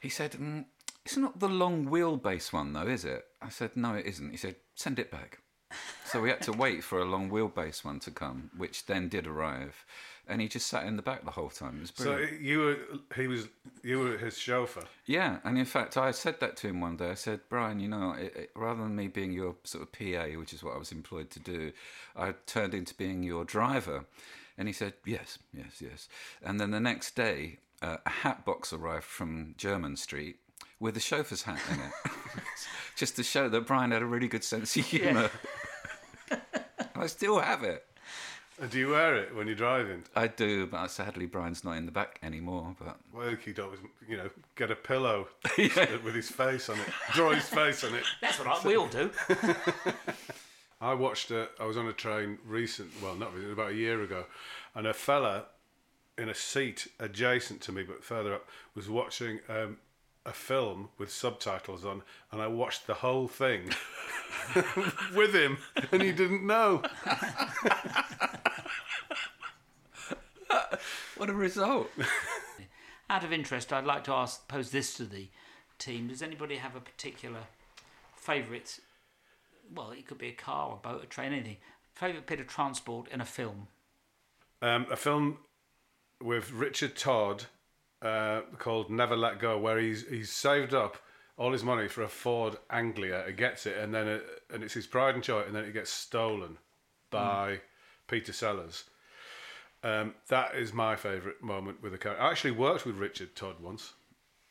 He 0.00 0.10
said, 0.10 0.32
mm, 0.32 0.66
"It's 1.04 1.16
not 1.16 1.40
the 1.40 1.48
long 1.48 1.86
wheelbase 1.86 2.52
one, 2.52 2.72
though, 2.72 2.86
is 2.86 3.04
it?" 3.04 3.24
I 3.42 3.48
said, 3.48 3.76
"No, 3.76 3.94
it 3.94 4.06
isn't." 4.06 4.30
He 4.30 4.36
said, 4.36 4.56
"Send 4.74 4.98
it 4.98 5.10
back." 5.10 5.40
So 6.06 6.20
we 6.20 6.30
had 6.30 6.42
to 6.42 6.52
wait 6.52 6.84
for 6.84 7.00
a 7.00 7.04
long 7.04 7.30
wheelbase 7.30 7.84
one 7.84 7.98
to 8.00 8.10
come, 8.10 8.50
which 8.56 8.86
then 8.86 9.08
did 9.08 9.26
arrive, 9.26 9.84
and 10.28 10.40
he 10.40 10.48
just 10.48 10.66
sat 10.68 10.86
in 10.86 10.96
the 10.96 11.02
back 11.02 11.24
the 11.24 11.32
whole 11.32 11.48
time. 11.48 11.78
It 11.78 11.80
was 11.80 11.92
so 11.94 12.18
you 12.18 12.58
were, 12.60 12.78
he 13.16 13.26
was, 13.26 13.48
you 13.82 13.98
were 13.98 14.16
his 14.16 14.38
chauffeur. 14.38 14.84
Yeah, 15.06 15.38
and 15.44 15.58
in 15.58 15.64
fact, 15.64 15.96
I 15.96 16.12
said 16.12 16.40
that 16.40 16.56
to 16.58 16.68
him 16.68 16.80
one 16.80 16.96
day. 16.96 17.10
I 17.10 17.14
said, 17.14 17.40
Bryan, 17.48 17.80
you 17.80 17.88
know, 17.88 18.12
it, 18.12 18.36
it, 18.36 18.50
rather 18.54 18.82
than 18.82 18.96
me 18.96 19.08
being 19.08 19.32
your 19.32 19.56
sort 19.64 19.82
of 19.82 19.92
PA, 19.92 20.38
which 20.38 20.52
is 20.52 20.62
what 20.62 20.74
I 20.74 20.78
was 20.78 20.92
employed 20.92 21.30
to 21.30 21.40
do, 21.40 21.72
I 22.16 22.34
turned 22.46 22.74
into 22.74 22.94
being 22.94 23.22
your 23.22 23.44
driver. 23.44 24.04
And 24.56 24.68
he 24.68 24.72
said, 24.72 24.94
yes, 25.04 25.38
yes, 25.52 25.80
yes. 25.80 26.08
And 26.42 26.60
then 26.60 26.70
the 26.70 26.80
next 26.80 27.16
day, 27.16 27.58
uh, 27.82 27.96
a 28.06 28.10
hat 28.10 28.44
box 28.44 28.72
arrived 28.72 29.04
from 29.04 29.54
Jermyn 29.58 29.98
Street 29.98 30.36
with 30.80 30.96
a 30.96 31.00
chauffeur's 31.00 31.42
hat 31.42 31.60
in 31.72 31.80
it, 31.80 31.92
just 32.96 33.16
to 33.16 33.22
show 33.22 33.48
that 33.48 33.66
Bryan 33.66 33.90
had 33.90 34.02
a 34.02 34.06
really 34.06 34.28
good 34.28 34.44
sense 34.44 34.76
of 34.76 34.86
humour. 34.86 35.30
I 36.96 37.06
still 37.06 37.40
have 37.40 37.62
it. 37.62 37.84
And 38.60 38.70
do 38.70 38.78
you 38.78 38.90
wear 38.90 39.16
it 39.16 39.34
when 39.34 39.48
you're 39.48 39.56
driving? 39.56 40.04
I 40.14 40.28
do, 40.28 40.66
but 40.66 40.86
sadly, 40.88 41.26
Bryan's 41.26 41.64
not 41.64 41.76
in 41.76 41.86
the 41.86 41.92
back 41.92 42.20
anymore. 42.22 42.76
But 42.78 42.98
Well, 43.12 43.30
he 43.30 43.36
could 43.36 43.58
always, 43.58 43.80
you 44.08 44.16
know, 44.16 44.30
get 44.54 44.70
a 44.70 44.76
pillow 44.76 45.26
with 45.58 46.14
his 46.14 46.30
face 46.30 46.68
on 46.68 46.78
it, 46.78 46.86
draw 47.12 47.32
his 47.32 47.48
face 47.48 47.82
on 47.82 47.94
it. 47.94 48.04
That's 48.20 48.38
what 48.38 48.46
I, 48.46 48.66
we 48.66 48.76
all 48.76 48.86
do. 48.86 49.10
I 50.80 50.94
watched 50.94 51.30
a, 51.32 51.48
I 51.58 51.64
was 51.64 51.76
on 51.76 51.86
a 51.88 51.92
train 51.92 52.38
recent, 52.46 52.90
well, 53.02 53.16
not 53.16 53.34
recent, 53.34 53.52
about 53.52 53.72
a 53.72 53.74
year 53.74 54.02
ago, 54.02 54.26
and 54.74 54.86
a 54.86 54.94
fella 54.94 55.46
in 56.16 56.28
a 56.28 56.34
seat 56.34 56.86
adjacent 57.00 57.60
to 57.62 57.72
me, 57.72 57.82
but 57.82 58.04
further 58.04 58.34
up, 58.34 58.46
was 58.74 58.88
watching 58.88 59.40
um, 59.48 59.78
a 60.26 60.32
film 60.32 60.88
with 60.98 61.10
subtitles 61.10 61.84
on, 61.84 62.02
and 62.32 62.40
I 62.40 62.46
watched 62.46 62.86
the 62.86 62.94
whole 62.94 63.28
thing 63.28 63.70
with 65.14 65.34
him, 65.34 65.58
and 65.92 66.02
he 66.02 66.12
didn't 66.12 66.46
know. 66.46 66.82
What 71.16 71.30
a 71.30 71.34
result! 71.34 71.90
Out 73.08 73.24
of 73.24 73.32
interest, 73.32 73.72
I'd 73.72 73.84
like 73.84 74.04
to 74.04 74.12
ask, 74.12 74.46
pose 74.48 74.70
this 74.70 74.94
to 74.96 75.04
the 75.04 75.28
team. 75.78 76.08
Does 76.08 76.22
anybody 76.22 76.56
have 76.56 76.74
a 76.74 76.80
particular 76.80 77.40
favourite? 78.16 78.80
Well, 79.74 79.92
it 79.92 80.06
could 80.06 80.18
be 80.18 80.28
a 80.28 80.32
car, 80.32 80.74
a 80.74 80.76
boat, 80.76 81.04
a 81.04 81.06
train, 81.06 81.32
anything. 81.32 81.58
Favourite 81.94 82.26
bit 82.26 82.40
of 82.40 82.48
transport 82.48 83.08
in 83.08 83.20
a 83.20 83.24
film? 83.24 83.68
Um, 84.60 84.86
a 84.90 84.96
film 84.96 85.38
with 86.20 86.50
Richard 86.50 86.96
Todd 86.96 87.44
uh, 88.04 88.42
called 88.58 88.90
Never 88.90 89.16
Let 89.16 89.38
Go, 89.40 89.58
where 89.58 89.78
he's 89.78 90.06
he's 90.08 90.30
saved 90.30 90.74
up 90.74 90.98
all 91.36 91.50
his 91.52 91.64
money 91.64 91.88
for 91.88 92.02
a 92.02 92.08
Ford 92.08 92.56
Anglia. 92.70 93.24
He 93.26 93.32
gets 93.32 93.66
it, 93.66 93.76
and 93.78 93.92
then 93.92 94.06
it, 94.06 94.24
and 94.52 94.62
it's 94.62 94.74
his 94.74 94.86
pride 94.86 95.14
and 95.14 95.24
joy, 95.24 95.40
and 95.42 95.54
then 95.54 95.64
it 95.64 95.72
gets 95.72 95.90
stolen 95.90 96.58
by 97.10 97.60
Peter 98.06 98.32
Sellers. 98.32 98.84
Um, 99.82 100.14
that 100.28 100.54
is 100.54 100.72
my 100.72 100.96
favourite 100.96 101.42
moment 101.42 101.82
with 101.82 101.92
a 101.92 101.98
car. 101.98 102.16
I 102.18 102.30
actually 102.30 102.52
worked 102.52 102.86
with 102.86 102.96
Richard 102.96 103.34
Todd 103.36 103.56
once 103.60 103.92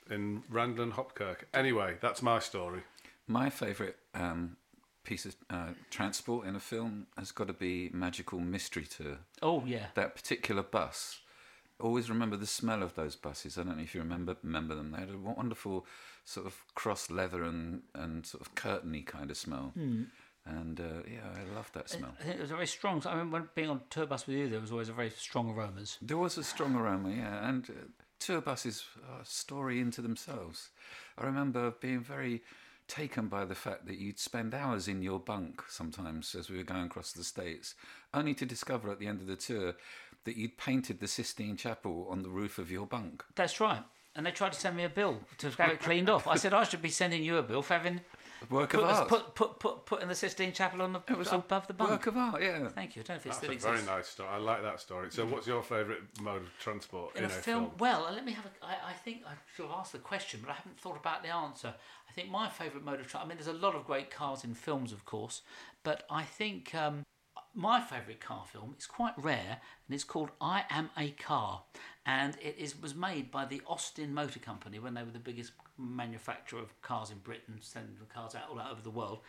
in 0.09 0.43
Randall 0.49 0.83
and 0.83 0.93
Hopkirk. 0.93 1.45
Anyway, 1.53 1.97
that's 2.01 2.21
my 2.21 2.39
story. 2.39 2.81
My 3.27 3.49
favourite 3.49 3.95
um, 4.13 4.57
piece 5.03 5.25
of 5.25 5.35
uh, 5.49 5.69
transport 5.89 6.45
in 6.45 6.55
a 6.55 6.59
film 6.59 7.07
has 7.17 7.31
got 7.31 7.47
to 7.47 7.53
be 7.53 7.89
Magical 7.93 8.39
Mystery 8.39 8.85
Tour. 8.85 9.17
Oh 9.41 9.63
yeah, 9.65 9.87
That 9.95 10.15
particular 10.15 10.61
bus. 10.63 11.19
Always 11.79 12.09
remember 12.09 12.37
the 12.37 12.47
smell 12.47 12.83
of 12.83 12.95
those 12.95 13.15
buses. 13.15 13.57
I 13.57 13.63
don't 13.63 13.77
know 13.77 13.83
if 13.83 13.93
you 13.93 14.01
remember 14.01 14.37
remember 14.43 14.75
them. 14.75 14.91
They 14.91 14.99
had 14.99 15.09
a 15.09 15.17
wonderful 15.17 15.85
sort 16.23 16.45
of 16.45 16.55
cross 16.75 17.09
leather 17.09 17.43
and, 17.43 17.81
and 17.93 18.25
sort 18.25 18.41
of 18.41 18.55
curtainy 18.55 19.05
kind 19.05 19.29
of 19.31 19.37
smell. 19.37 19.73
And 20.45 20.79
uh, 20.79 21.03
yeah, 21.09 21.21
I 21.35 21.55
love 21.55 21.71
that 21.73 21.89
smell. 21.89 22.13
I 22.19 22.23
think 22.23 22.35
it 22.35 22.41
was 22.41 22.51
a 22.51 22.55
very 22.55 22.67
strong. 22.67 23.01
I 23.05 23.15
mean, 23.15 23.31
when 23.31 23.47
being 23.55 23.69
on 23.69 23.81
tour 23.89 24.05
bus 24.05 24.27
with 24.27 24.37
you, 24.37 24.49
there 24.49 24.59
was 24.59 24.71
always 24.71 24.89
a 24.89 24.93
very 24.93 25.09
strong 25.09 25.49
aromas. 25.49 25.97
There 26.01 26.17
was 26.17 26.37
a 26.37 26.43
strong 26.43 26.75
aroma, 26.75 27.11
yeah, 27.11 27.47
and 27.47 27.69
uh, 27.69 27.73
tour 28.19 28.41
buses 28.41 28.83
are 29.09 29.21
a 29.21 29.25
story 29.25 29.79
into 29.79 30.01
themselves. 30.01 30.69
I 31.17 31.25
remember 31.25 31.71
being 31.71 32.01
very 32.01 32.43
taken 32.87 33.27
by 33.27 33.45
the 33.45 33.55
fact 33.55 33.85
that 33.85 33.97
you'd 33.97 34.19
spend 34.19 34.53
hours 34.53 34.87
in 34.89 35.01
your 35.01 35.19
bunk 35.19 35.63
sometimes 35.69 36.35
as 36.35 36.49
we 36.49 36.57
were 36.57 36.63
going 36.63 36.83
across 36.83 37.13
the 37.13 37.23
states, 37.23 37.75
only 38.13 38.33
to 38.33 38.45
discover 38.45 38.91
at 38.91 38.99
the 38.99 39.07
end 39.07 39.21
of 39.21 39.27
the 39.27 39.35
tour 39.35 39.73
that 40.25 40.37
you'd 40.37 40.57
painted 40.57 40.99
the 40.99 41.07
Sistine 41.07 41.57
Chapel 41.57 42.07
on 42.09 42.23
the 42.23 42.29
roof 42.29 42.57
of 42.57 42.71
your 42.71 42.85
bunk. 42.85 43.23
That's 43.35 43.59
right. 43.59 43.83
And 44.15 44.25
they 44.25 44.31
tried 44.31 44.53
to 44.53 44.59
send 44.59 44.77
me 44.77 44.83
a 44.83 44.89
bill 44.89 45.19
to 45.39 45.49
have 45.49 45.71
it 45.71 45.79
cleaned 45.79 46.09
off. 46.09 46.27
I 46.27 46.35
said 46.35 46.53
I 46.53 46.63
should 46.63 46.81
be 46.81 46.89
sending 46.89 47.23
you 47.23 47.37
a 47.37 47.43
bill 47.43 47.63
for 47.63 47.73
having 47.73 48.01
Work 48.49 48.71
put, 48.71 48.81
of 48.81 48.89
art. 48.89 49.07
put 49.07 49.35
put 49.35 49.59
put 49.59 49.85
put 49.85 50.01
in 50.01 50.09
the 50.09 50.15
Sistine 50.15 50.51
Chapel 50.51 50.81
on 50.81 50.93
the 50.93 51.01
it 51.07 51.17
was 51.17 51.31
above 51.31 51.67
the 51.67 51.73
bunk. 51.73 51.91
work 51.91 52.07
of 52.07 52.17
art, 52.17 52.41
yeah. 52.41 52.67
Thank 52.69 52.95
you. 52.95 53.01
I 53.01 53.03
don't 53.03 53.15
know 53.15 53.15
if 53.15 53.25
it 53.25 53.29
That's 53.29 53.37
still 53.37 53.49
a 53.49 53.53
exists. 53.53 53.85
very 53.85 53.97
nice 53.97 54.07
story. 54.07 54.29
I 54.29 54.37
like 54.37 54.61
that 54.63 54.79
story. 54.79 55.07
So, 55.11 55.25
what's 55.25 55.47
your 55.47 55.63
favourite 55.63 56.01
mode 56.21 56.41
of 56.41 56.49
transport 56.59 57.15
in, 57.15 57.23
a, 57.23 57.29
film, 57.29 57.71
Well, 57.79 58.09
let 58.13 58.25
me 58.25 58.33
have 58.33 58.45
a. 58.45 58.65
I, 58.65 58.89
I 58.89 58.93
think 58.93 59.21
I 59.25 59.33
should 59.55 59.65
have 59.65 59.75
asked 59.75 59.93
the 59.93 59.99
question, 59.99 60.41
but 60.43 60.51
I 60.51 60.55
haven't 60.55 60.79
thought 60.79 60.97
about 60.97 61.23
the 61.23 61.29
answer. 61.29 61.73
I 62.09 62.11
think 62.11 62.29
my 62.29 62.49
favourite 62.49 62.83
mode 62.83 62.99
of 62.99 63.07
transport. 63.07 63.25
I 63.25 63.27
mean, 63.29 63.37
there's 63.37 63.47
a 63.47 63.59
lot 63.59 63.75
of 63.75 63.85
great 63.85 64.11
cars 64.11 64.43
in 64.43 64.53
films, 64.53 64.91
of 64.91 65.05
course, 65.05 65.41
but 65.83 66.03
I 66.09 66.23
think 66.23 66.75
um, 66.75 67.05
my 67.55 67.79
favourite 67.79 68.19
car 68.19 68.43
film 68.51 68.75
is 68.77 68.85
quite 68.85 69.13
rare, 69.17 69.61
and 69.87 69.93
it's 69.93 70.03
called 70.03 70.29
I 70.41 70.63
Am 70.69 70.89
a 70.97 71.11
Car, 71.11 71.61
and 72.05 72.35
it 72.41 72.55
is 72.57 72.79
was 72.81 72.95
made 72.95 73.29
by 73.29 73.45
the 73.45 73.61
Austin 73.67 74.13
Motor 74.13 74.39
Company 74.39 74.79
when 74.79 74.93
they 74.93 75.03
were 75.03 75.11
the 75.11 75.19
biggest 75.19 75.51
manufacturer 75.77 76.59
of 76.59 76.81
cars 76.81 77.11
in 77.11 77.17
Britain, 77.19 77.57
sending 77.61 77.95
the 77.99 78.13
cars 78.13 78.35
out 78.35 78.49
all 78.49 78.59
over 78.59 78.81
the 78.81 78.89
world. 78.89 79.19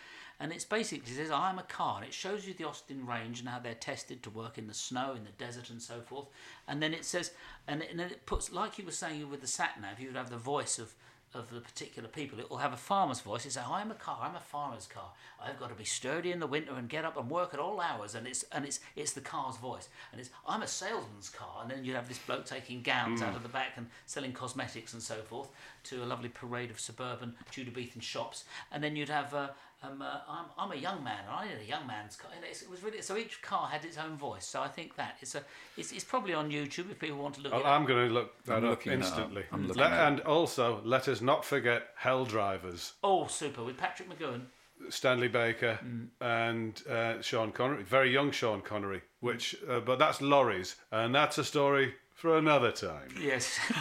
And 0.40 0.52
it's 0.52 0.64
basically 0.64 1.12
it 1.12 1.16
says 1.16 1.30
I 1.30 1.50
am 1.50 1.58
a 1.58 1.64
car, 1.64 1.98
and 1.98 2.06
it 2.06 2.14
shows 2.14 2.46
you 2.46 2.54
the 2.54 2.66
Austin 2.66 3.06
range 3.06 3.40
and 3.40 3.48
how 3.48 3.58
they're 3.58 3.74
tested 3.74 4.22
to 4.22 4.30
work 4.30 4.56
in 4.56 4.68
the 4.68 4.74
snow, 4.74 5.12
in 5.14 5.24
the 5.24 5.30
desert, 5.30 5.68
and 5.68 5.82
so 5.82 6.00
forth. 6.00 6.28
And 6.66 6.82
then 6.82 6.94
it 6.94 7.04
says, 7.04 7.32
and, 7.68 7.82
and 7.82 8.00
then 8.00 8.10
it 8.10 8.26
puts 8.26 8.50
like 8.50 8.78
you 8.78 8.86
were 8.86 8.90
saying 8.90 9.28
with 9.28 9.42
the 9.42 9.46
sat 9.46 9.80
nav, 9.80 10.00
you 10.00 10.08
would 10.08 10.16
have 10.16 10.30
the 10.30 10.38
voice 10.38 10.78
of 10.78 10.94
of 11.34 11.50
the 11.50 11.60
particular 11.60 12.08
people. 12.08 12.38
It 12.38 12.48
will 12.48 12.58
have 12.58 12.72
a 12.72 12.76
farmer's 12.76 13.20
voice. 13.20 13.44
It's 13.44 13.54
say, 13.56 13.62
I'm 13.66 13.90
a 13.90 13.94
car. 13.94 14.18
I'm 14.22 14.36
a 14.36 14.40
farmer's 14.40 14.86
car. 14.86 15.10
I've 15.42 15.58
got 15.58 15.68
to 15.68 15.74
be 15.74 15.84
sturdy 15.84 16.32
in 16.32 16.40
the 16.40 16.46
winter 16.46 16.74
and 16.74 16.88
get 16.88 17.04
up 17.04 17.16
and 17.16 17.30
work 17.30 17.54
at 17.54 17.60
all 17.60 17.80
hours. 17.80 18.14
And 18.14 18.26
it's 18.26 18.44
and 18.52 18.64
it's 18.64 18.80
it's 18.96 19.12
the 19.12 19.20
car's 19.20 19.56
voice. 19.56 19.88
And 20.12 20.20
it's 20.20 20.30
I'm 20.46 20.62
a 20.62 20.66
salesman's 20.66 21.30
car. 21.30 21.60
And 21.62 21.70
then 21.70 21.84
you 21.84 21.94
have 21.94 22.08
this 22.08 22.18
bloke 22.18 22.46
taking 22.46 22.82
gowns 22.82 23.22
out 23.22 23.36
of 23.36 23.42
the 23.42 23.48
back 23.48 23.72
and 23.76 23.88
selling 24.06 24.32
cosmetics 24.32 24.92
and 24.92 25.02
so 25.02 25.16
forth 25.16 25.48
to 25.84 26.02
a 26.02 26.06
lovely 26.06 26.28
parade 26.28 26.70
of 26.70 26.80
suburban 26.80 27.34
Tudor 27.50 27.70
Beaton 27.70 28.00
shops. 28.00 28.44
And 28.72 28.82
then 28.82 28.96
you'd 28.96 29.08
have. 29.08 29.34
Uh, 29.34 29.48
um, 29.90 30.02
uh, 30.02 30.18
I'm, 30.28 30.44
I'm 30.58 30.72
a 30.72 30.80
young 30.80 31.02
man, 31.04 31.18
and 31.26 31.34
I 31.34 31.44
need 31.48 31.62
a 31.64 31.68
young 31.68 31.86
man's 31.86 32.16
car. 32.16 32.30
It's, 32.48 32.62
it 32.62 32.70
was 32.70 32.82
really 32.82 33.02
so 33.02 33.16
each 33.16 33.42
car 33.42 33.68
had 33.68 33.84
its 33.84 33.98
own 33.98 34.16
voice. 34.16 34.46
So 34.46 34.60
I 34.60 34.68
think 34.68 34.96
that 34.96 35.16
it's 35.20 35.34
a 35.34 35.42
it's, 35.76 35.92
it's 35.92 36.04
probably 36.04 36.34
on 36.34 36.50
YouTube 36.50 36.90
if 36.90 36.98
people 36.98 37.18
want 37.18 37.34
to 37.36 37.40
look. 37.42 37.52
Well, 37.52 37.60
it 37.62 37.64
Oh, 37.66 37.70
I'm 37.70 37.84
going 37.84 38.08
to 38.08 38.14
look 38.14 38.44
that 38.44 38.58
I'm 38.58 38.64
up 38.64 38.70
looking 38.70 38.92
that 38.98 39.06
up. 39.06 39.12
instantly. 39.12 39.44
I'm 39.52 39.66
looking 39.66 39.82
Let- 39.82 39.92
up. 39.92 40.08
and 40.08 40.20
also, 40.20 40.80
let 40.84 41.08
us 41.08 41.20
not 41.20 41.44
forget 41.44 41.88
Hell 41.96 42.24
Drivers. 42.24 42.92
Oh, 43.02 43.26
super 43.26 43.62
with 43.64 43.76
Patrick 43.76 44.08
McGoohan. 44.10 44.42
Stanley 44.90 45.28
Baker 45.28 45.78
and 46.20 46.82
uh, 46.90 47.22
Sean 47.22 47.52
Connery, 47.52 47.84
very 47.84 48.12
young 48.12 48.32
Sean 48.32 48.60
Connery, 48.60 49.02
which, 49.20 49.56
uh, 49.70 49.80
but 49.80 49.98
that's 50.00 50.20
lorries, 50.20 50.74
and 50.90 51.14
that's 51.14 51.38
a 51.38 51.44
story 51.44 51.94
for 52.12 52.36
another 52.36 52.72
time. 52.72 53.08
Yes. 53.18 53.58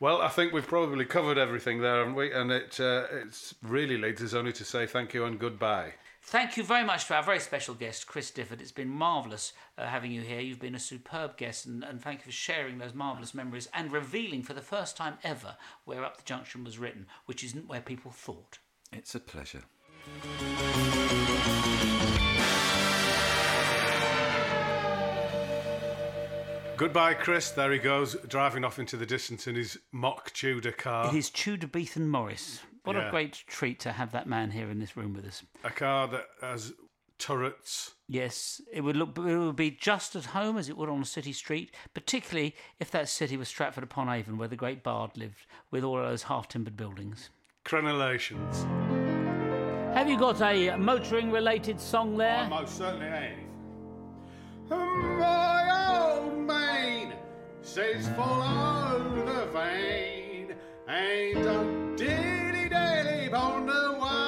Well, 0.00 0.22
I 0.22 0.28
think 0.28 0.52
we've 0.52 0.66
probably 0.66 1.04
covered 1.04 1.38
everything 1.38 1.80
there, 1.80 1.98
haven't 1.98 2.14
we? 2.14 2.32
And 2.32 2.52
it 2.52 2.78
uh, 2.78 3.06
it's 3.10 3.54
really 3.62 3.96
leads 3.96 4.22
us 4.22 4.32
only 4.32 4.52
to 4.52 4.64
say 4.64 4.86
thank 4.86 5.12
you 5.12 5.24
and 5.24 5.38
goodbye. 5.38 5.94
Thank 6.22 6.56
you 6.56 6.62
very 6.62 6.84
much 6.84 7.06
to 7.06 7.14
our 7.14 7.22
very 7.22 7.40
special 7.40 7.74
guest, 7.74 8.06
Chris 8.06 8.30
Difford. 8.30 8.60
It's 8.60 8.70
been 8.70 8.88
marvellous 8.88 9.54
uh, 9.76 9.86
having 9.86 10.12
you 10.12 10.20
here. 10.20 10.40
You've 10.40 10.60
been 10.60 10.74
a 10.74 10.78
superb 10.78 11.36
guest, 11.36 11.66
and, 11.66 11.82
and 11.82 12.02
thank 12.02 12.20
you 12.20 12.26
for 12.26 12.32
sharing 12.32 12.78
those 12.78 12.92
marvellous 12.94 13.34
memories 13.34 13.68
and 13.72 13.90
revealing 13.90 14.42
for 14.42 14.52
the 14.52 14.60
first 14.60 14.96
time 14.96 15.14
ever 15.24 15.56
where 15.84 16.04
Up 16.04 16.18
the 16.18 16.22
Junction 16.24 16.64
was 16.64 16.78
written, 16.78 17.06
which 17.26 17.42
isn't 17.42 17.66
where 17.66 17.80
people 17.80 18.10
thought. 18.10 18.58
It's 18.92 19.14
a 19.14 19.20
pleasure. 19.20 19.64
Goodbye, 26.78 27.14
Chris. 27.14 27.50
There 27.50 27.72
he 27.72 27.78
goes, 27.78 28.14
driving 28.28 28.64
off 28.64 28.78
into 28.78 28.96
the 28.96 29.04
distance 29.04 29.48
in 29.48 29.56
his 29.56 29.76
mock 29.90 30.32
Tudor 30.32 30.70
car. 30.70 31.08
It 31.08 31.18
is 31.18 31.28
Tudor 31.28 31.66
Beaton 31.66 32.08
Morris. 32.08 32.60
What 32.84 32.94
a 32.94 33.08
great 33.10 33.42
treat 33.48 33.80
to 33.80 33.90
have 33.90 34.12
that 34.12 34.28
man 34.28 34.52
here 34.52 34.70
in 34.70 34.78
this 34.78 34.96
room 34.96 35.12
with 35.12 35.26
us. 35.26 35.42
A 35.64 35.70
car 35.70 36.06
that 36.06 36.26
has 36.40 36.72
turrets. 37.18 37.94
Yes, 38.06 38.60
it 38.72 38.82
would 38.82 38.96
look. 38.96 39.18
It 39.18 39.36
would 39.36 39.56
be 39.56 39.72
just 39.72 40.14
at 40.14 40.26
home 40.26 40.56
as 40.56 40.68
it 40.68 40.76
would 40.76 40.88
on 40.88 41.02
a 41.02 41.04
city 41.04 41.32
street, 41.32 41.74
particularly 41.94 42.54
if 42.78 42.92
that 42.92 43.08
city 43.08 43.36
was 43.36 43.48
Stratford 43.48 43.82
upon 43.82 44.08
Avon, 44.08 44.38
where 44.38 44.46
the 44.46 44.54
great 44.54 44.84
Bard 44.84 45.10
lived, 45.16 45.46
with 45.72 45.82
all 45.82 45.96
those 45.96 46.22
half-timbered 46.22 46.76
buildings. 46.76 47.28
Crenellations. 47.64 48.64
Have 49.94 50.08
you 50.08 50.16
got 50.16 50.40
a 50.40 50.76
motoring-related 50.76 51.80
song 51.80 52.16
there? 52.16 52.38
I 52.38 52.48
most 52.48 52.78
certainly 52.78 53.08
have. 53.08 53.32
My 54.70 56.20
old 56.20 56.38
man 56.38 56.67
says 57.68 58.08
follow 58.16 58.98
the 59.26 59.46
vein 59.52 60.54
and 60.88 61.44
don't 61.44 61.96
dilly 61.96 62.66
dally 62.70 63.30
on 63.30 63.66
the 63.66 63.98
way. 64.00 64.27